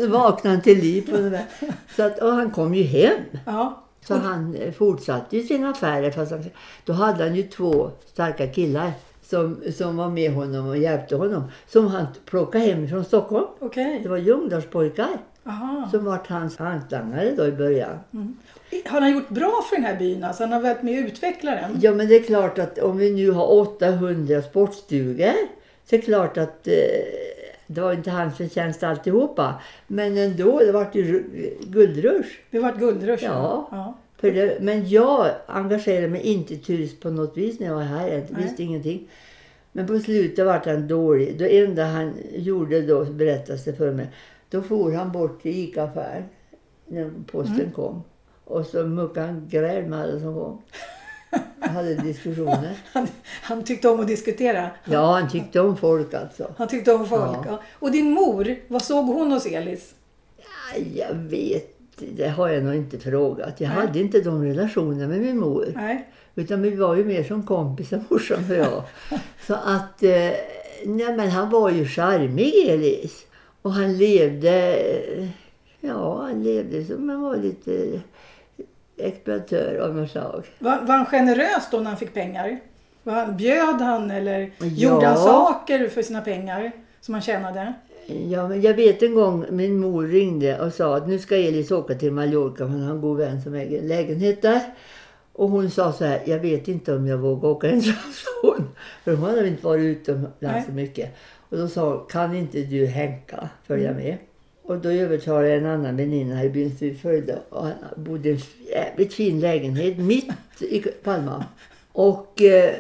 [0.08, 1.46] Vaknade han till liv på det.
[1.96, 3.20] Så att, och han kom ju hem.
[3.46, 3.82] Ja.
[4.08, 6.12] Så han eh, fortsatte ju sina affärer.
[6.12, 6.46] Fast han,
[6.86, 11.44] då hade han ju två starka killar som, som var med honom och hjälpte honom.
[11.68, 13.46] Som han plockade hem från Stockholm.
[13.60, 14.00] Okej.
[14.04, 15.90] Det var Ljungdalspojkar Aha.
[15.92, 18.00] som var hans hantlangare då i början.
[18.86, 20.24] Har han gjort bra för den här byn?
[20.24, 21.80] Alltså, han har varit med och utvecklat den?
[21.82, 25.34] Ja, men det är klart att om vi nu har 800 sportstugor
[25.90, 26.74] så är det klart att eh,
[27.68, 29.62] det var inte hans förtjänst alltihopa.
[29.88, 32.30] Men ändå, det var ju ru- guldrush.
[32.52, 33.24] Det var ett guldrush.
[33.24, 33.68] Ja.
[33.72, 33.98] ja.
[34.22, 38.08] Det, men jag engagerade mig inte i turism på något vis när jag var här.
[38.08, 38.44] Jag Nej.
[38.44, 39.08] visste ingenting.
[39.72, 41.38] Men på slutet var han dålig.
[41.38, 44.08] Det enda han gjorde då, berättas det för mig,
[44.50, 46.24] då for han bort till ICA-affären
[46.88, 47.72] när posten Mm.
[47.72, 48.04] kom.
[48.44, 50.62] Och så muckade han gräl med alla som kom.
[51.60, 52.78] Hade diskussioner.
[52.94, 53.08] Han,
[53.42, 54.70] han tyckte om att diskutera.
[54.86, 56.54] Ja, han tyckte om folk alltså.
[56.58, 57.22] Han tyckte om folk.
[57.22, 57.44] Ja.
[57.48, 57.62] Ja.
[57.80, 59.94] Och din mor, vad såg hon hos Elis?
[60.38, 61.78] Ja, Jag vet,
[62.18, 63.62] det har jag nog inte frågat.
[63.62, 63.78] Jag Nej.
[63.78, 65.66] hade inte de relationerna med min mor.
[65.76, 66.10] Nej.
[66.36, 68.84] Utan vi var ju mer som kompisar, morsan och jag.
[69.48, 70.32] Så att, eh,
[70.86, 73.26] nej men han var ju charmig Elis.
[73.62, 74.78] Och han levde,
[75.80, 78.02] ja han levde som han var lite
[78.98, 80.46] exploatör av något slag.
[80.60, 82.60] Var, var han generös då när han fick pengar?
[83.04, 84.66] Var han, bjöd han eller Ja.
[84.66, 87.74] gjorde han saker för sina pengar som han tjänade?
[88.08, 91.72] Ja, men jag vet en gång min mor ringde och sa att nu ska Elis
[91.72, 94.62] åka till Mallorca för han har en god vän som äger en lägenhet där.
[95.34, 98.70] Och hon sa så här, jag vet inte om jag vågar åka ensam, sa hon.
[99.04, 101.16] För hon hade inte varit utomlands så mycket.
[101.50, 104.04] Och då sa hon, kan inte du Henka följa Mm.
[104.68, 107.40] Och då övertalade jag en annan väninna här i byn som vi följde.
[107.50, 111.46] Och han bodde i en jävligt fin lägenhet mitt i Palma.
[111.92, 112.74] Och eh,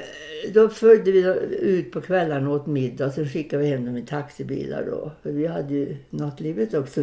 [0.53, 1.19] då följde vi
[1.61, 3.11] ut på kvällarna och åt middag.
[3.11, 5.11] Sen skickade vi hem dem i taxibilar då.
[5.23, 7.01] För vi hade ju nattlivet också.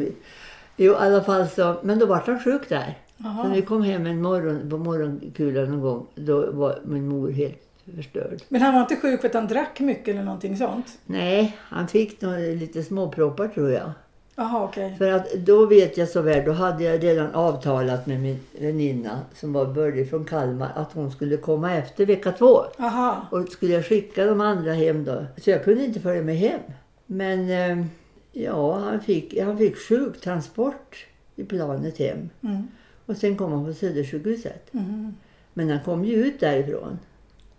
[0.76, 1.76] Jo, i alla fall så.
[1.82, 2.98] Men då var han sjuk där.
[3.16, 6.06] Så när vi kom hem en morgon, på morgonkulan någon gång.
[6.14, 7.62] Då var min mor helt
[7.96, 8.42] förstörd.
[8.48, 10.98] Men han var inte sjuk för att han drack mycket eller någonting sånt?
[11.06, 13.90] Nej, han fick nog lite småproppar tror jag.
[14.36, 14.94] Jaha, okej.
[14.98, 19.20] För att då vet jag så väl, då hade jag redan avtalat med min väninna
[19.34, 22.64] som var bördig från Kalmar att hon skulle komma efter vecka två.
[22.78, 23.26] Aha.
[23.30, 25.24] Och skulle jag skicka de andra hem då?
[25.36, 26.60] Så jag kunde inte följa med hem.
[27.06, 27.86] Men eh,
[28.32, 32.28] ja, han fick, han fick sjuktransport i planet hem.
[32.40, 32.68] Mm.
[33.06, 34.74] Och sen kom han på Södersjukhuset.
[34.74, 35.14] Mm.
[35.52, 36.98] Men han kom ju ut därifrån.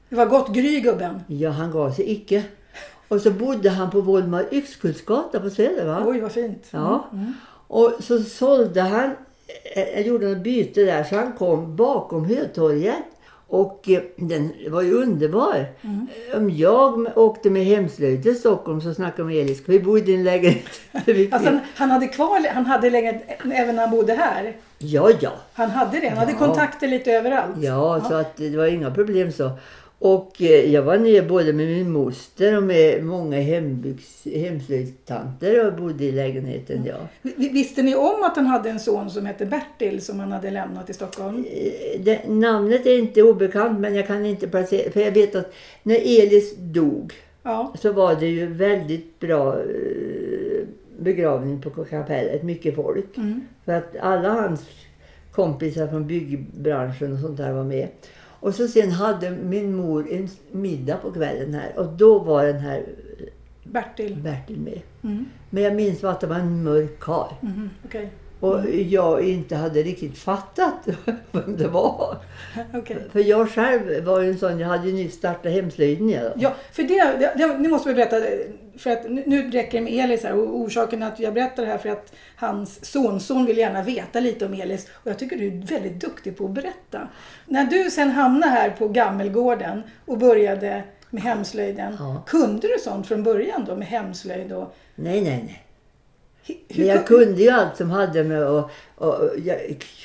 [0.10, 1.20] Det var gott gry gubben.
[1.28, 2.44] Ja, han gav sig icke.
[3.14, 6.04] Och så bodde han på Volmar Yxkullsgata på Söder va?
[6.08, 6.68] Oj, vad fint.
[6.72, 7.10] Ja.
[7.14, 7.34] Mm.
[7.68, 9.12] Och så sålde han,
[9.76, 12.96] eh, jag gjorde ett byte där, så han kom bakom Hötorget.
[13.48, 15.66] Och eh, den var ju underbar.
[15.82, 16.08] Mm.
[16.36, 20.24] Om jag åkte med hemslöjd till Stockholm så snackade med Elis, vi bo i din
[20.24, 20.66] lägenhet?
[21.32, 23.20] Alltså, han, hade kvar, han hade länge,
[23.54, 24.56] även när han bodde här.
[24.78, 25.32] ja, ja.
[25.54, 26.08] Han hade det.
[26.10, 26.38] Han hade Ja.
[26.38, 27.56] kontakter lite överallt.
[27.62, 29.52] Ja, så att det var inga problem så.
[30.06, 35.74] Och eh, jag var nere både med min moster och med många hembygds, hemslöjdstanter och
[35.74, 36.96] bodde i lägenheten, ja.
[37.22, 40.52] Vi- Visste ni om att han hade en son som hette Bertil som han hade
[40.52, 41.46] lämnat i Stockholm?
[41.52, 45.54] Eh, Det, namnet är inte obekant men jag kan inte placera, för jag vet att
[45.84, 47.14] när Elis dog
[47.44, 47.74] Ja.
[47.82, 50.64] så var det ju väldigt bra eh,
[51.00, 53.18] begravning på kapellet, mycket folk.
[53.18, 53.42] Mm.
[53.66, 54.62] För att alla hans
[55.32, 57.88] kompisar från byggbranschen och sånt där var med.
[58.44, 62.60] Och så sen hade min mor en middag på kvällen här och då var den
[62.60, 62.86] här
[63.64, 64.22] Bertil.
[64.24, 64.82] Bertil med.
[65.04, 65.26] Mm.
[65.50, 67.34] Men jag minns bara att det var en mörk karl.
[67.42, 68.10] Mhm, Okej.
[68.44, 70.74] Och jag inte hade riktigt fattat
[71.32, 72.18] vem det var.
[72.74, 72.98] Okej.
[73.12, 76.32] För jag själv var ju en sån, jag hade ju nyss startat hemslöjden.
[76.36, 76.54] Ja.
[76.72, 78.16] För det, det, det, nu måste vi berätta,
[78.78, 81.70] för att nu, nu räcker det med Elis här och orsaken att jag berättar det
[81.70, 85.48] här för att hans sonson vill gärna veta lite om Elis och jag tycker du
[85.48, 87.08] är väldigt duktig på att berätta.
[87.48, 92.24] När du sen hamnade här på Gammelgården och började med hemslöjden, Ja.
[92.28, 95.64] kunde du sånt från början då med hemslöjd och Nej, nej, nej.
[96.76, 99.58] Men jag kun- kunde ju allt som hade med och, och och jag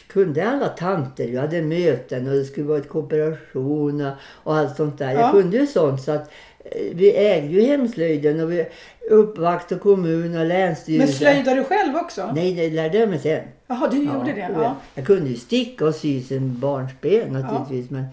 [0.07, 1.29] kunde alla tanter.
[1.29, 4.13] Jag hade möten och det skulle vara ett kooperation och,
[4.45, 5.13] och allt sånt där.
[5.13, 5.21] Ja.
[5.21, 6.31] Jag kunde ju sånt så att
[6.65, 8.67] eh, vi ägde ju hemslöjden och vi
[9.11, 11.13] uppvaktade kommun och Men länsstyrelse.
[11.13, 12.31] slöjdar du själv också?
[12.35, 13.41] Nej, det lärde jag mig sen.
[13.67, 14.51] Jaha, du gjorde det?
[14.55, 14.77] Ja.
[14.95, 17.91] Jag kunde ju sticka och sy sen barnsben naturligtvis.
[17.91, 18.05] Men,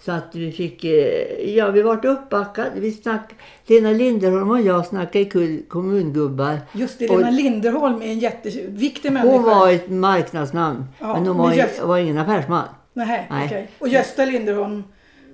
[0.00, 2.70] så att vi fick, eh, ja vi vart uppbackade.
[2.74, 3.34] Vi snack,
[3.66, 6.58] Lena Linderholm och jag snackade kul kommungubbar.
[6.72, 9.32] Just det, Och- Lena Linderholm är en jätteviktig människa.
[9.34, 10.84] Hon var ett marknadsnamn.
[10.98, 12.64] Ja, men hon men var, just- var ingen affärsman.
[12.92, 13.46] Nej, Nej.
[13.46, 13.70] okej.
[13.78, 14.82] Och Gösta Linderholm,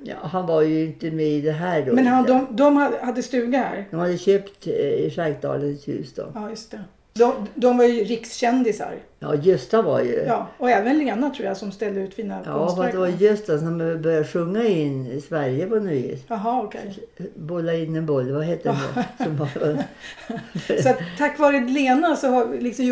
[0.07, 1.93] Ja, han var ju inte med i det här då.
[1.95, 3.85] men han, de, de hade- hade stuga här?
[3.91, 6.23] de hade köpt eh, i Skärkdalen ett hus då.
[6.35, 6.81] Ja, just det.
[7.19, 8.95] De, de var ju rikskändisar.
[9.19, 10.25] Ja, Gösta var ju...
[10.27, 12.93] Ja, och även Lena tror jag som ställde ut fina Ja, fast konstverk.
[12.93, 16.21] det var Gösta som började sjunga in i Sverige på något vis.
[16.29, 16.99] Jaha, okej.
[17.35, 18.77] Bolla in en boll, vad heter
[19.19, 19.25] det?
[19.25, 19.49] Som
[20.83, 22.85] Så att, tack vare Lena så har liksom.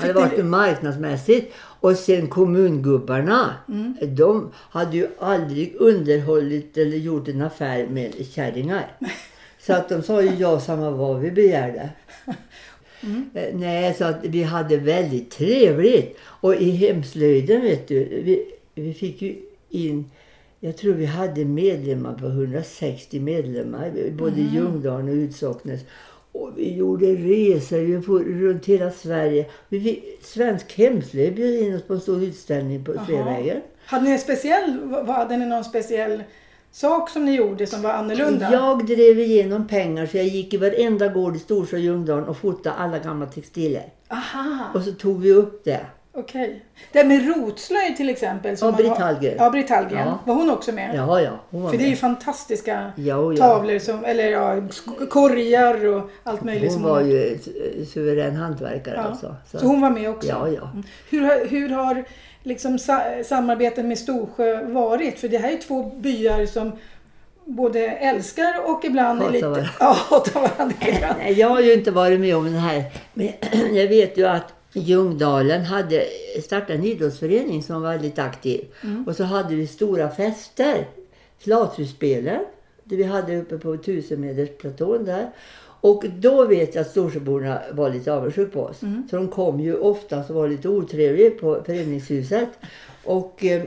[0.00, 1.54] Ja, det var ju marknadsmässigt.
[1.80, 3.96] Och sen kommungubbarna, Mm.
[4.16, 8.86] de hade ju aldrig underhållit eller gjort en affär med kärringar.
[9.60, 11.88] Så att de sa ju ja samma vad vi begärde.
[13.02, 13.30] Mm.
[13.34, 16.16] Eh, Nej, så att vi hade väldigt trevligt.
[16.22, 19.36] Och i hemslöjden vet du, vi, vi fick ju
[19.70, 20.10] in,
[20.60, 24.46] jag tror vi hade medlemmar på 160 medlemmar, både Mm.
[24.46, 25.80] i Ljungdalen och Utsocknes.
[26.32, 29.46] Och vi gjorde resor vi for runt hela Sverige.
[29.68, 32.94] Vi fick, Svensk hemslöjd bjöd in oss på en stor utställning på.
[33.06, 33.60] Sveavägen.
[33.84, 36.22] Hade ni en speciell, hade ni någon speciell
[36.72, 38.52] sak som ni gjorde som var annorlunda?
[38.52, 42.36] Jag drev igenom pengar så jag gick i varenda gård i Storsjö och Ljungdalen och
[42.36, 43.82] fotade alla gamla textiler.
[44.10, 45.80] Aha, Och så tog vi upp det.
[46.12, 46.64] okej.
[46.92, 48.56] Det med rotslöjd till exempel.
[48.56, 49.34] som Ja, Britt Hallgren.
[49.38, 50.06] Ja, Britt Hallgren.
[50.06, 50.18] Ja.
[50.26, 50.94] Var hon också med?
[50.94, 51.30] Ja, ja.
[51.50, 51.98] Hon var För det är ju med.
[51.98, 53.36] fantastiska Ja, ja.
[53.36, 54.62] tavlor, som, eller ja,
[55.10, 56.72] korgar och allt möjligt.
[56.72, 57.38] Hon som var ju
[57.92, 59.02] suverän hantverkare Ja.
[59.02, 59.36] alltså.
[59.52, 60.28] Så hon var med också?
[60.28, 60.62] Ja, ja.
[60.72, 60.82] Mm.
[61.10, 62.04] Hur, har- hur har
[62.42, 65.18] liksom sa, samarbetet med Storsjö varit?
[65.18, 66.72] För det här är två byar som
[67.44, 69.48] både älskar och ibland Hatar lite...
[69.48, 69.70] varandra.
[69.80, 71.14] Ja, hatar varandra lite grann.
[71.18, 72.84] Nej, jag har ju inte varit med om det här.
[73.14, 73.32] Men
[73.76, 76.04] jag vet ju att Ljungdalen hade
[76.42, 78.64] startat en idrottsförening som var väldigt aktiv.
[78.82, 79.04] Mm.
[79.08, 80.86] Och så hade vi stora fester.
[81.38, 82.40] Flathusspelen.
[82.84, 85.30] Det vi hade uppe på tusenmetersplatån där.
[85.80, 88.82] Och då vet jag att Storsjöborna var lite avundsjuka på oss.
[88.82, 89.08] Mm.
[89.10, 92.48] Så de kom ju ofta och var lite otrevliga på föreningshuset.
[93.04, 93.62] Och eh,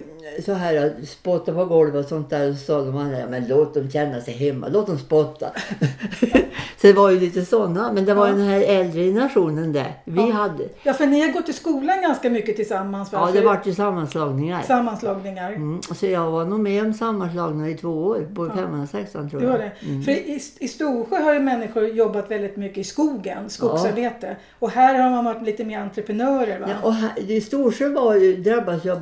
[0.46, 2.50] så här spotta på golvet och sånt där.
[2.50, 4.68] Och så sa de andra, men låt dem känna sig hemma.
[4.72, 5.48] Låt dem spotta.
[6.82, 7.94] så det var ju lite sådana.
[7.94, 8.34] Men det var Ja.
[8.34, 9.94] den här äldre generationen där.
[10.06, 10.32] Vi Ja.
[10.32, 10.64] hade.
[10.84, 13.24] Ja, för ni har gått i skolan ganska mycket tillsammans va?
[13.28, 14.62] Ja, det vart ju sammanslagningar.
[14.62, 15.52] Sammanslagningar.
[15.52, 18.28] Mm, så jag var nog med om sammanslagningar i två år.
[18.36, 19.50] På femman och sexan tror jag.
[19.52, 19.72] har det.
[19.82, 20.04] Mm.
[20.04, 24.36] För i, i Storsjö har ju människor jobbat väldigt mycket i skogen, skogsarbete.
[24.60, 26.66] Och här har man varit lite mer entreprenörer va?
[26.70, 29.02] Ja, och här, I Storsjö var ju, drabbas jag av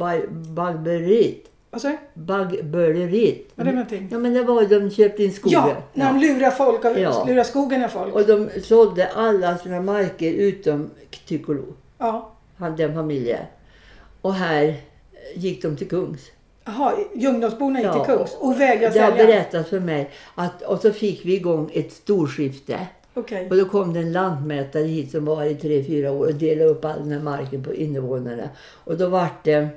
[1.09, 1.45] baggböleriet.
[1.71, 1.97] Vad sa du?
[2.13, 3.45] Baggböleriet.
[3.55, 4.07] Vad är det någonting?
[4.11, 5.59] Ja men det var de köpte in skogen.
[5.67, 7.25] Ja, när de lurar folk, av, Ja.
[7.27, 8.13] lurar skogen av folk.
[8.15, 10.89] Och de sålde alla sina marker utom
[11.25, 11.63] Tycolo.
[11.97, 12.31] Ja.
[12.57, 13.45] Han, den familjen.
[14.21, 14.75] Och här
[15.35, 16.21] gick de till Kungs.
[16.65, 19.25] Jaha, Ljungdalsborna gick Ja, till Kungs och vägrade Det har sälja?
[19.25, 20.09] berättats för mig.
[20.35, 22.87] Att, och så fick vi igång ett storskifte.
[23.13, 23.47] Okej.
[23.49, 26.69] Och då kom det en lantmätare hit som var i tre, fyra år och delade
[26.69, 28.49] upp all den här marken på invånarna.
[28.69, 29.67] Och då vart det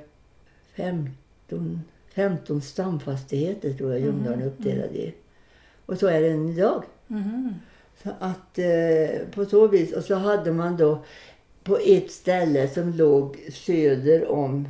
[1.53, 1.81] 15,
[2.15, 5.13] 15 stamfastigheter tror jag Ljungdalen är uppdelad i.
[5.85, 6.83] Och så är det än idag.
[7.07, 7.53] Mhm.
[8.03, 9.93] Så att eh, på så vis.
[9.93, 11.03] Och så hade man då
[11.63, 14.67] på ett ställe som låg söder om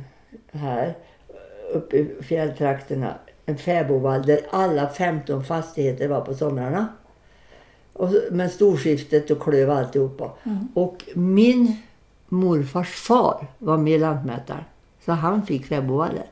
[0.50, 0.94] här
[1.72, 3.14] uppe i fjälltrakterna
[3.46, 6.88] en fäbodvall där alla 15 fastigheter var på somrarna.
[7.92, 10.32] Och, men storskiftet och klöv alltihopa.
[10.44, 10.68] Mm.
[10.74, 11.76] Och min
[12.28, 14.64] morfars far var med lantmätaren.
[15.04, 16.22] Så han fick fäbodvallen.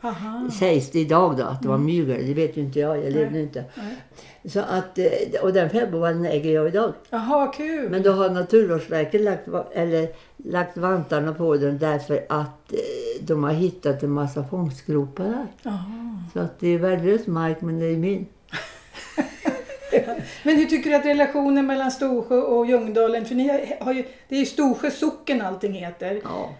[0.59, 2.27] Sägs det idag då att det var mygel.
[2.27, 3.05] Det vet ju inte jag.
[3.05, 3.65] Jag levde inte.
[3.75, 3.97] Nej.
[4.45, 6.93] Så att, eh, och den fäbodvallen äger jag idag.
[7.11, 7.91] Jaha, kul.
[7.91, 12.79] Men då har Naturvårdsverket lagt, eller, lagt vantarna på den därför att eh,
[13.21, 15.47] de har hittat en massa fångstgropar där.
[16.33, 18.27] Så att det är värdelös mark men det är min.
[20.43, 24.35] Men hur tycker du att relationen mellan Storsjö och Ljungdalen, för ni har ju, det
[24.35, 26.21] är ju Storsjö socken allting heter.
[26.25, 26.51] Ja.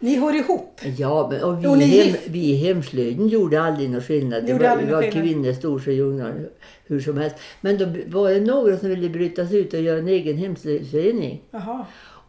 [0.00, 0.80] Ni hör ihop.
[0.96, 4.46] Ja, men, och vi, ni hem, vi i hemslöjden gjorde aldrig någon skillnad.
[4.46, 6.48] Det var, det var kvinnor, Storsjö, Ljungdalen,
[6.86, 7.36] hur som helst.
[7.60, 11.42] Men då var det några som ville bryta sig ut och göra en egen hemslöjdsförening.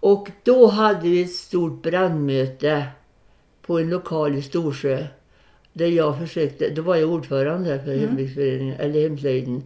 [0.01, 2.83] Och då hade vi ett stort brandmöte
[3.65, 5.05] på en lokal i Storsjö.
[5.73, 9.63] Där jag försökte, då var jag ordförande för hembygdsföreningen, eller hemslöjden.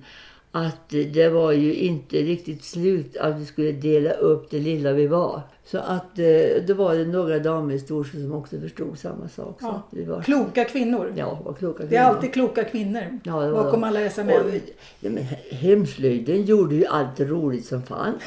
[0.56, 5.08] Att det var ju inte riktigt slut att vi skulle dela upp det lilla vi
[5.08, 5.42] var.
[5.66, 9.58] Så att eh, då var det några damer i Storsjö som också förstod samma sak.
[9.62, 9.72] Så Ja.
[9.92, 11.14] att vi var, Kloka kvinnor.
[11.18, 13.88] ja, var kloka Det är alltid kloka kvinnor Ja, det var bakom de.
[13.88, 14.62] alla dessa män.
[15.00, 15.10] ja,
[15.52, 18.24] hemslöjden gjorde ju allt roligt som fanns.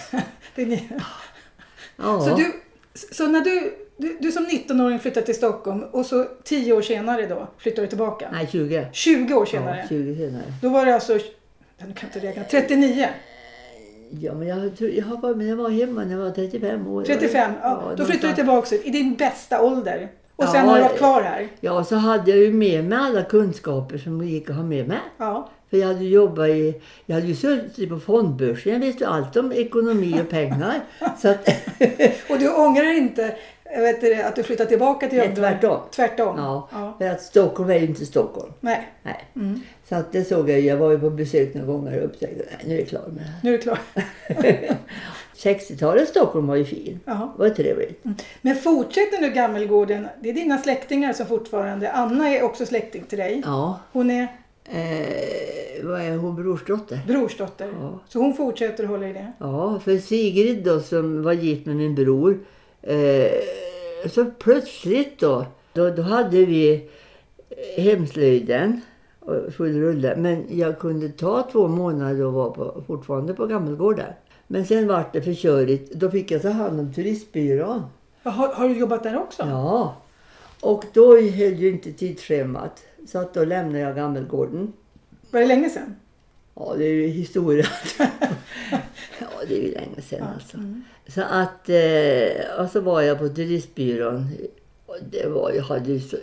[1.97, 2.21] Ja.
[2.21, 2.53] Så, du,
[3.13, 7.27] så när du, du, du som 19-åring flyttar till Stockholm och så 10 år senare
[7.27, 8.29] då flyttar du tillbaka?
[8.33, 8.87] Nej, 20.
[8.93, 9.79] 20 år senare?
[9.83, 10.43] Ja, 20 senare.
[10.63, 11.19] Då var det alltså,
[11.79, 13.09] jag kan inte räkna, 39?
[14.11, 17.05] Ja, men jag, jag, bara, men jag var hemma när jag var 35 år.
[17.05, 20.09] 35, ja, då flyttar du tillbaka i din bästa ålder.
[20.37, 21.49] Och Ja, sen har du varit kvar här?
[21.61, 24.99] Ja, så hade jag ju med mig alla kunskaper som gick att ha med mig.
[25.19, 25.51] Ja.
[25.71, 28.73] För jag hade ju jobbat i, jag hade ju suttit på fondbörsen.
[28.73, 30.81] Jag visste allt om ekonomi och pengar.
[31.01, 31.49] att,
[32.31, 33.37] Och du ångrar inte
[33.83, 35.61] vet det, att du flyttar tillbaka till Ljungdalen?
[35.61, 35.81] tvärtom.
[35.91, 36.39] Tvärtom?
[36.39, 36.95] ja, ja.
[36.99, 38.53] För att Stockholm är ju inte Stockholm.
[38.61, 39.25] Nej, Nej.
[39.37, 39.61] Mm.
[39.89, 40.61] Så att det såg jag.
[40.61, 43.25] Jag var ju på besök några gånger och upptäckte att nu är jag klar med
[43.25, 43.79] det nu är klart.
[44.29, 44.77] här.
[45.37, 47.01] 60-talets Stockholm var ju fin.
[47.05, 48.05] Det var trevligt.
[48.43, 53.19] Men fortsätter nu Gammelgården, det är dina släktingar som fortfarande, Anna är också släkting till
[53.19, 53.43] dig.
[53.45, 53.81] Ja.
[53.93, 54.29] Hon är
[54.69, 56.37] Eh, vad är hon?
[56.37, 57.01] Brorsdotter?
[57.07, 57.73] brorsdotter.
[57.81, 58.01] Ja.
[58.09, 59.33] Så hon fortsätter att hålla i det.
[59.39, 62.39] Ja, för Sigrid då som var gift med min bror.
[62.83, 63.33] Eh,
[64.11, 66.91] så plötsligt då, då, då hade vi
[67.49, 68.81] eh, hemslöjden
[69.57, 70.17] full rulle.
[70.17, 74.13] Men jag kunde ta två månader och vara på, fortfarande på Gammelgården.
[74.47, 75.95] Men sen vart det för körigt.
[75.95, 77.83] Då fick jag ta hand om turistbyrån.
[78.23, 79.43] Har, har du jobbat där också?
[79.43, 79.97] Ja.
[80.61, 82.85] Och då höll ju inte tidsschemat.
[83.07, 84.73] Så att då lämnade jag Gammelgården.
[85.31, 85.97] Var det länge sedan?
[86.55, 87.67] Ja, det är ju historia.
[89.47, 90.59] ja, det är ju länge sedan alltså.
[91.09, 94.27] Så att, eh, och så var jag på turistbyrån.
[94.87, 96.17] Och det var, jag hade ju så,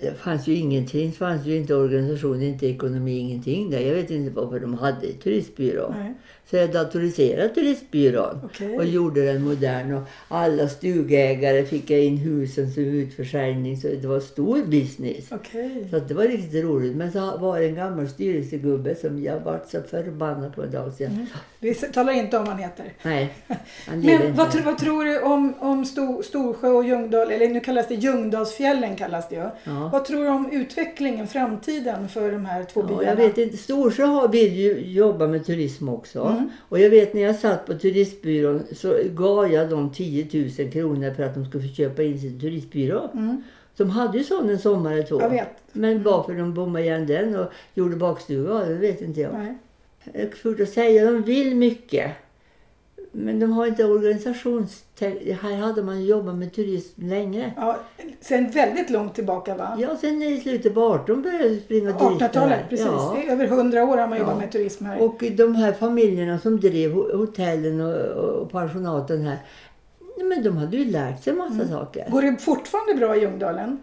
[0.00, 1.10] det fanns ju ingenting.
[1.10, 3.80] Det fanns ju inte organisation, inte ekonomi, ingenting där.
[3.80, 5.94] Jag vet inte varför de hade turistbyrå.
[5.98, 6.14] Nej.
[6.52, 8.76] Så jag datoriserade turistbyrån Okej.
[8.76, 9.92] och gjorde den modern.
[9.92, 13.76] Och alla stugägare fick jag in husen som utförsäljning.
[13.76, 15.24] Så det var stor business.
[15.30, 15.86] Okej.
[15.90, 16.96] Så det var riktigt roligt.
[16.96, 20.92] Men så var det en gammal styrelsegubbe som jag vart så förbannad på en dag.
[20.92, 21.10] Så jag,
[21.58, 22.92] Vi talar inte om vad han heter.
[23.02, 23.34] Nej,
[23.86, 27.88] han Men vad, vad tror du om, om Stor, Storsjö och Ljungdal, eller nu kallas
[27.88, 29.40] det Ljungdalsfjällen kallas det ju.
[29.64, 29.88] Ja.
[29.92, 33.04] Vad tror du om utvecklingen, framtiden för de här två Ja, byarna?
[33.04, 33.56] jag vet inte.
[33.56, 36.20] Storsjö vill ju jobba med turism också.
[36.20, 36.41] Mm.
[36.68, 41.14] Och jag vet när jag satt på turistbyrån så gav jag dem 10 000 kronor
[41.14, 43.10] för att de skulle få köpa in sin turistbyrå.
[43.14, 43.42] Mm.
[43.76, 45.22] De hade ju sån en sommar eller två.
[45.72, 49.34] Men varför de bommade igen den och gjorde bakstuga det vet inte jag.
[49.34, 50.30] Nej.
[50.42, 51.10] Svårt att säga.
[51.10, 52.10] De vill mycket.
[53.12, 54.84] Men de har inte organisations...
[55.42, 57.52] Här hade man jobbat med turism länge.
[57.56, 57.76] Ja,
[58.20, 59.76] sen väldigt långt tillbaka va?
[59.78, 62.66] Ja, sen i slutet på 18 började springa turister 1800-talet, här.
[62.68, 62.86] precis.
[62.86, 63.16] Ja.
[63.28, 64.40] Över 100 år har man jobbat Ja.
[64.40, 65.02] med turism här.
[65.02, 67.94] Och de här familjerna som drev ho- hotellen och,
[68.40, 69.38] och pensionaten här.
[70.28, 71.68] Men de hade ju lärt sig massa Mm.
[71.68, 72.10] saker.
[72.10, 73.78] Går det fortfarande bra i Ljungdalen?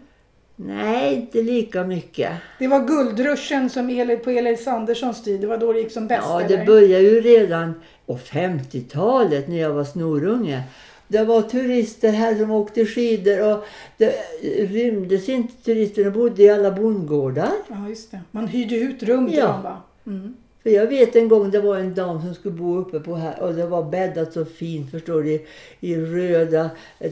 [0.66, 2.32] Nej, inte lika mycket.
[2.58, 5.40] Det var guldruschen som på Elis Anderssons tid.
[5.40, 6.22] Det var då det gick som bäst.
[6.24, 6.58] Ja, eller?
[6.58, 7.74] det började ju redan
[8.06, 10.62] på 50-talet när jag var snorunge.
[11.08, 13.64] Det var turister här som åkte skidor och
[13.96, 14.14] det
[14.58, 16.04] rymdes inte turister.
[16.04, 17.52] De bodde i alla bondgårdar.
[17.68, 18.20] Ja, just det.
[18.30, 19.46] Man hyrde ut rum till Ja.
[19.46, 19.82] dem va?
[20.06, 20.34] Mm.
[20.62, 23.42] För jag vet en gång det var en dam som skulle bo uppe på här
[23.42, 25.46] och det var bäddat så fint förstår du
[25.80, 26.70] i röda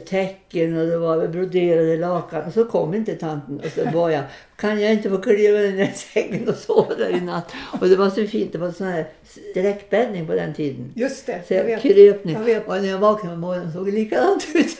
[0.09, 4.23] täcken och det var broderade lakan och så kom inte tanten och så var jag
[4.55, 7.95] kan jag inte få kliva ner i sängen och sova där i natt och det
[7.95, 9.05] var så fint det var sån här
[9.51, 10.91] sträckbäddning på den tiden.
[10.95, 11.81] Just det, Så jag jag vet.
[11.81, 12.67] kröp ner Jag vet.
[12.67, 14.77] och när jag vaknade på morgonen såg det likadant ut.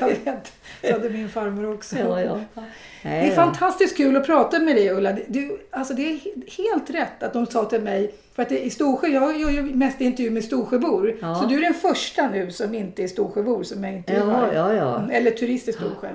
[0.00, 0.52] Jag vet.
[0.82, 1.96] Så hade min farmor också.
[1.98, 2.40] ja, ja.
[3.02, 5.16] Det är fantastiskt kul att prata med dig Ulla.
[5.28, 8.64] Du, alltså det är he- helt rätt att de sa till mig, för att det,
[8.66, 11.16] i Storsjö, jag gör ju mest intervju med Storsjöbor.
[11.20, 11.34] Ja.
[11.34, 14.52] Så du är den första nu som inte är Storsjöbor som jag intervjuar.
[14.54, 14.98] Ja, ja.
[14.98, 16.08] Mm, Eller turist i Storsjö.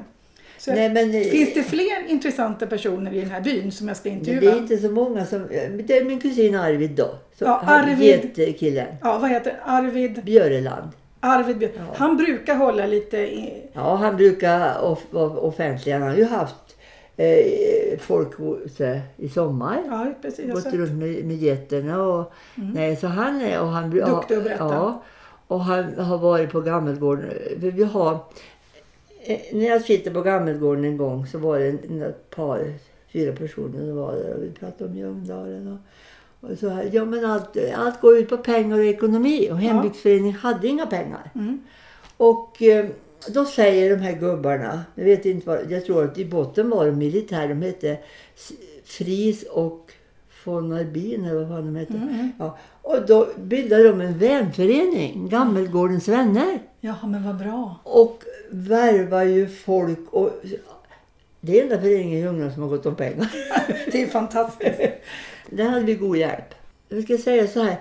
[0.67, 4.09] Nej, men, eh, Finns det fler intressanta personer i den här byn som jag ska
[4.09, 4.51] intervjua?
[4.51, 5.47] det är inte så många som...
[5.87, 7.15] Det är min kusin Arvid då.
[7.39, 8.31] Så Ja, Arvid.
[8.35, 8.87] Getkillen.
[9.01, 10.23] Ja, vad heter Arvid?
[10.23, 10.89] Björeland.
[11.23, 11.73] Arvid Björk.
[11.95, 13.17] Han brukar hålla lite...
[13.17, 15.93] I, Ja, han brukar off- vara offentlig.
[15.93, 16.55] Han har ju haft
[17.17, 18.31] eh, folk
[18.79, 19.83] eh, i sommar.
[19.85, 20.53] ja, precis.
[20.53, 20.73] Gått sett.
[20.73, 22.31] runt med, med getterna och...
[22.55, 23.61] Nej, så han är...
[23.61, 24.63] Och han, Duktig att berätta.
[24.63, 25.03] Ja.
[25.47, 27.29] Och han har varit på Gammelgården.
[27.57, 28.17] Vi har...
[29.23, 31.67] Eh, när jag sitter på Gammelgården en gång så var det
[32.07, 32.73] ett par,
[33.13, 35.67] fyra personer som var där och vi pratade om Ljungdalen.
[35.67, 35.77] Och,
[36.43, 40.67] och så ja men allt, allt går ut på pengar och ekonomi och hembygdsföreningen hade
[40.67, 41.31] inga pengar.
[41.35, 41.61] Mm.
[42.17, 42.85] Och eh,
[43.33, 46.85] då säger de här gubbarna, jag vet inte vad, jag tror att i botten var
[46.85, 47.97] de militär, de hette
[48.83, 49.91] Fris och
[50.43, 51.93] von Arbin eller vad fan de hette.
[51.93, 56.59] Mm, Ja, och då bildade de en vänförening, Gammelgårdens vänner.
[56.79, 57.79] Jaha, men vad bra.
[57.83, 60.31] Och värvar ju folk och
[61.41, 63.31] det är enda föreningen i Ljungan som har gått om pengar.
[63.91, 64.79] Det är fantastiskt.
[65.53, 66.55] Där hade vi god hjälp.
[66.89, 67.79] Jag ska säga så här.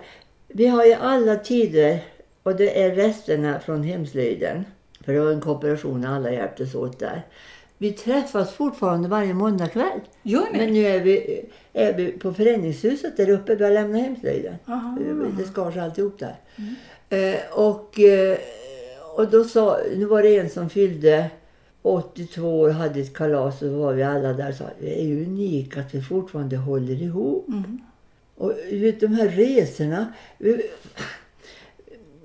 [0.48, 1.98] Vi har i alla tider,
[2.42, 4.64] och det är resterna från hemslöjden.
[5.04, 7.22] För det var en kooperation alla hjälptes åt där.
[7.78, 10.00] Vi träffas fortfarande varje måndagkväll.
[10.22, 10.58] Gör ni?
[10.58, 13.54] Men nu är vi, är vi på föreningshuset där uppe.
[13.54, 14.54] Vi har lämnat hemslöjden.
[14.66, 14.98] Aha.
[15.38, 16.36] Det skars alltihop där.
[17.08, 18.38] Eh, och, eh,
[19.16, 21.30] och då sa, nu var det en som fyllde
[21.82, 25.06] 82 år hade ett kalas och då var vi alla där och sa det är
[25.06, 27.48] unikt att vi fortfarande håller ihop.
[27.48, 27.80] Mm.
[28.36, 30.06] Och vet de här resorna.
[30.38, 30.62] Vi,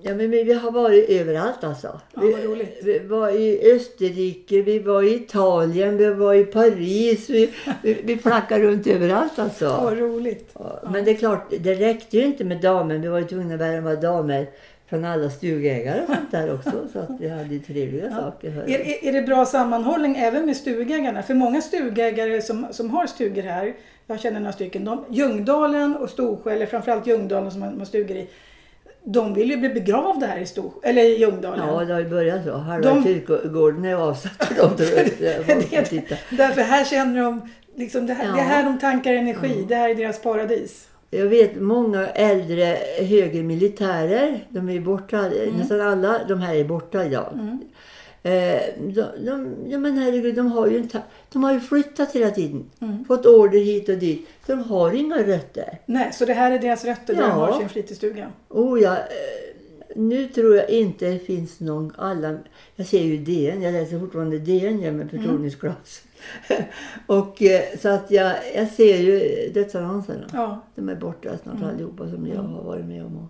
[0.01, 2.01] ja, men vi, har varit överallt alltså.
[2.13, 7.29] Ja, vi, vi var i Österrike, vi var i Italien, vi var i Paris.
[7.29, 7.53] Vi,
[7.83, 9.65] vi, vi flackade runt överallt alltså.
[9.65, 10.49] Vad roligt.
[10.53, 12.97] Ja, Men det är klart, det räckte ju inte med damer.
[12.97, 14.47] Vi var ju tvungna att värva damer
[14.89, 16.88] från alla stugägare och sånt där också.
[16.93, 18.51] Så att vi hade ju trevliga saker.
[18.51, 18.61] För.
[18.69, 21.23] Är, är, är det bra sammanhållning även med stugägarna?
[21.23, 23.73] För många stugägare som, som har stugor här,
[24.07, 28.17] jag känner några stycken, de, Ljungdalen och Storsjö, eller framförallt Ljungdalen som man, man stugor
[28.17, 28.27] i,
[29.03, 31.67] de vill ju bli begravda här i, Storsjö, eller i Ljungdalen.
[31.67, 32.53] Ja, det har ju börjat så.
[32.53, 34.71] Halva De- kyrkogården är avsatt för dem.
[34.77, 38.31] det, därför här känner de, liksom det, här, Ja.
[38.31, 40.88] det är här de tankar energi, det här är deras paradis.
[41.09, 47.05] Jag vet många äldre högre militärer, de är borta, nästan alla de här är borta
[47.05, 47.57] idag.
[48.23, 50.87] Eh, de, de, ja men herregud, de har ju,
[51.31, 52.69] de har ju flyttat hela tiden.
[53.07, 54.27] Fått order hit och dit.
[54.45, 55.79] De har inga rötter.
[55.85, 57.33] Nej, så det här är deras rötter där de Ja.
[57.35, 58.31] har sin fritidsstuga.
[58.49, 59.55] Oh ja, eh,
[59.95, 62.37] nu tror jag inte det finns någon alla...
[62.75, 66.01] Jag ser ju DN, jag läser fortfarande DN ja, med förtroendeglas.
[67.05, 69.20] och eh, så att jag, jag ser ju
[69.53, 70.28] dödsannonserna.
[70.34, 70.63] Ja.
[70.76, 73.18] De är borta snart allihopa som jag har varit med om.
[73.18, 73.30] Och,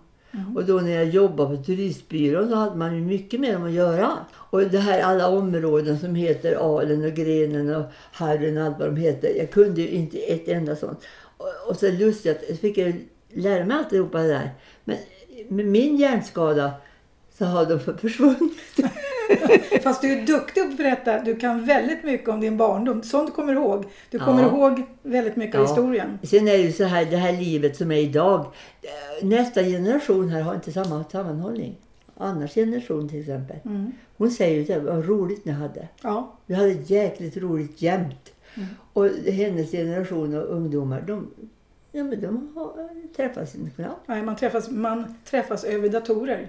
[0.56, 3.72] och då när jag jobbade på turistbyrån så hade man ju mycket med dem att
[3.72, 4.10] göra.
[4.32, 8.88] Och det här alla områden som heter Alen och Grenen och Harren och allt vad
[8.88, 9.34] de heter.
[9.38, 10.98] Jag kunde ju inte ett enda sånt.
[11.36, 14.50] Och, och så lustigt jag fick jag lära mig alltihopa det där.
[14.84, 14.96] Men
[15.48, 16.72] med min hjärnskada
[17.38, 18.76] så har de försvunnit.
[19.82, 21.18] Fast du är duktig att berätta.
[21.22, 23.02] Du kan väldigt mycket om din barndom.
[23.02, 23.84] Sånt kommer du ihåg.
[24.10, 24.48] Du kommer Ja.
[24.48, 25.68] ihåg väldigt mycket av Ja.
[25.68, 26.18] historien.
[26.22, 28.40] Sen är det ju så här, det här livet som är idag.
[29.20, 31.76] eh, Nästa generation här har inte samma sammanhållning.
[32.16, 33.56] Annars generation till exempel.
[33.64, 33.92] Mm.
[34.16, 35.88] Hon säger ju det, vad roligt ni hade.
[36.02, 36.32] Ja.
[36.46, 38.32] Vi hade jäkligt roligt jämt.
[38.54, 38.68] Mm.
[38.92, 41.30] Och hennes generation och ungdomar, de,
[41.92, 42.72] ja, men de har
[43.16, 44.08] träffats knappt.
[44.08, 46.46] Nej, man, träffas, man träffas över datorer.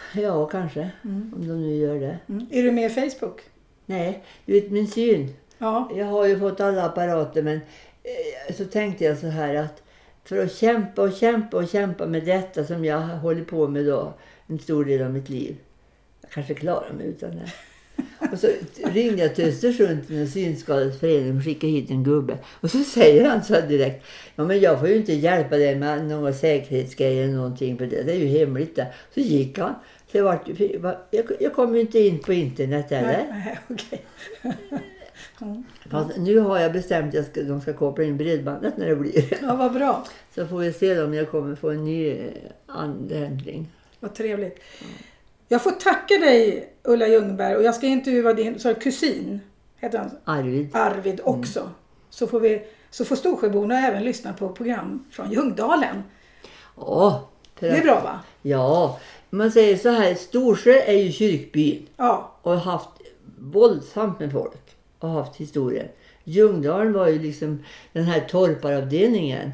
[0.14, 0.90] Ja, kanske.
[1.02, 2.18] Om de nu gör det.
[2.28, 2.46] Mm.
[2.50, 3.40] Är du med i Facebook?
[3.86, 5.34] Nej, du vet min syn.
[5.58, 5.90] Ja.
[5.94, 7.60] Jag har ju fått alla apparater men
[8.02, 9.82] eh, så tänkte jag så här att
[10.24, 14.12] för att kämpa och kämpa och kämpa med detta som jag hållit på med då
[14.46, 15.56] en stor del av mitt liv.
[16.20, 17.52] Jag kanske klarar mig utan det.
[18.32, 18.48] Och så
[18.84, 22.38] ringde jag till Östersund till en synskadades förening och skickade hit en gubbe.
[22.60, 24.06] Och så säger han så direkt.
[24.36, 28.02] Ja men jag får ju inte hjälpa dig med några säkerhetsgrejer eller någonting för det.
[28.02, 28.86] Det är ju hemligt där.
[29.14, 29.74] Så gick han.
[30.10, 30.48] Så jag, vart,
[31.10, 33.26] jag, jag kom ju inte in på internet heller.
[33.30, 34.04] Nej, nej, okej.
[35.90, 38.96] Fast nu har jag bestämt att jag ska, de ska koppla in bredbandet när det
[38.96, 39.38] blir.
[39.42, 40.06] Ja, vad bra.
[40.34, 42.32] Så får vi se om jag kommer få en ny eh,
[42.66, 43.68] användning.
[44.00, 44.58] Vad trevligt.
[45.52, 49.40] Jag får tacka dig Ulla Ljungberg och jag ska intervjua din så kusin,
[49.76, 50.76] heter han, Arvid.
[50.76, 51.70] Arvid också.
[52.10, 56.02] Så, får vi, så får Storsjöborna även lyssna på program från Ljungdalen.
[56.76, 57.28] Ja.
[57.60, 58.20] Det är bra va?
[58.42, 58.98] Ja.
[59.30, 62.32] Man säger så här, Storsjö är ju kyrkbyn Ja.
[62.42, 62.88] och har haft
[63.38, 65.88] våldsamt med folk och haft historien.
[66.24, 69.50] Ljungdalen var ju liksom den här torparavdelningen.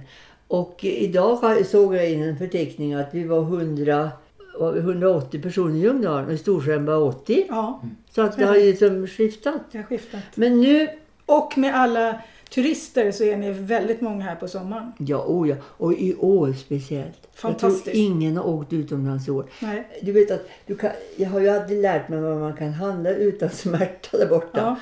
[0.49, 4.26] Och idag såg jag in en förteckning att vi var 100 var vi
[4.61, 7.47] 180 personer i Ljungdalen och i Storsjön bara 80.
[7.49, 9.61] Ja, Så att det har ju liksom skiftat.
[9.73, 10.21] det har skiftat.
[10.35, 10.89] Men nu,
[11.27, 14.93] Och med alla turister så är ni väldigt många här på sommaren.
[14.99, 17.29] ja, oh ja, och i år speciellt.
[17.35, 17.87] Fantastiskt.
[17.87, 19.47] Jag tror ingen har åkt utomlands i år.
[19.63, 19.89] Nej.
[20.03, 23.11] Du vet att du kan, jag har ju aldrig lärt mig vad man kan handla
[23.11, 24.49] utan smärta där borta.
[24.61, 24.77] Ja,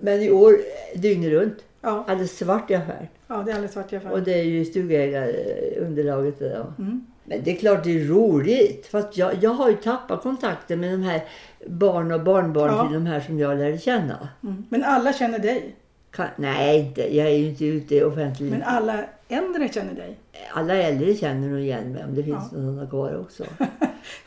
[0.00, 0.56] Men i år
[0.94, 1.56] dygnet runt.
[1.80, 3.06] Ja, Alldeles svart i affären.
[3.26, 6.50] ja, det är alldeles svart i alla Och det är ju stugägarunderlaget där.
[6.50, 6.82] Ja.
[6.84, 7.06] Mm.
[7.24, 8.86] Men det är klart det är roligt.
[8.86, 11.24] Fast jag, jag har ju tappat kontakten med de här
[11.66, 12.84] barn och barnbarn Ja.
[12.84, 14.28] till de här som jag lärde känna.
[14.42, 14.64] Mm.
[14.68, 15.76] Men alla känner dig.
[16.10, 17.16] Kan, nej, inte.
[17.16, 18.50] jag är ju inte ute offentligt.
[18.52, 20.16] Men alla äldre känner dig.
[20.52, 22.58] Alla äldre känner nog igen mig om det finns Ja.
[22.58, 23.44] några kvar också.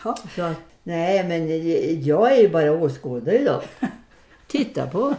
[0.04, 0.18] Ja.
[0.36, 1.48] Så att, nej, men
[2.06, 3.62] jag är ju bara åskådare idag.
[4.48, 5.14] Titta på.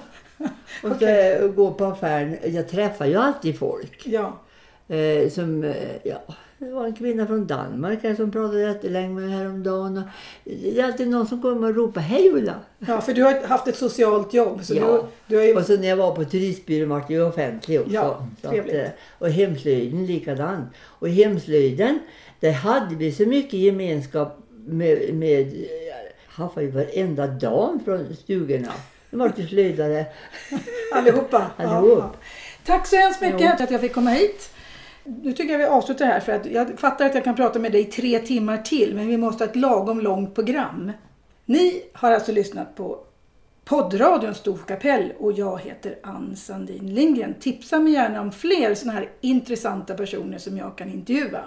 [0.82, 2.36] Och så gå på affären.
[2.44, 4.02] Jag träffar ju alltid folk.
[4.06, 4.38] Ja,
[4.88, 5.74] Eh, som, eh,
[6.04, 6.22] ja,
[6.58, 9.96] det var en kvinna från Danmark här som pratade jättelänge med mig häromdagen.
[9.98, 10.04] Och
[10.44, 12.54] det är alltid någon som kommer och ropar Hej Ulla!
[12.78, 14.64] ja, för du har haft ett socialt jobb.
[14.64, 14.86] Så Ja.
[14.86, 15.56] du, du har ju...
[15.56, 17.92] Och så när jag var på turistbyrån var ju offentlig också.
[17.92, 18.74] Ja, trevligt.
[18.74, 18.86] eh,
[19.18, 20.68] och hemslöjden likadant.
[20.84, 21.98] Och hemslöjden,
[22.40, 25.56] där hade vi så mycket gemenskap med, med eh,
[26.26, 28.72] haffade ju varenda dam från stugorna.
[29.36, 30.06] Ju slöjdare.
[30.94, 31.50] Allihopa.
[31.56, 32.16] Allihop.
[32.64, 33.64] Tack så hemskt mycket Jo.
[33.64, 34.50] att jag fick komma hit.
[35.04, 37.72] Nu tycker jag vi avslutar här för att jag fattar att jag kan prata med
[37.72, 40.92] dig tre timmar till men vi måste ha ett lagom långt program.
[41.44, 42.98] Ni har alltså lyssnat på
[43.64, 47.34] poddradion Storkapell och jag heter Ann Sandin Lindgren.
[47.40, 51.40] Tipsa mig gärna om fler sådana här intressanta personer som jag kan intervjua.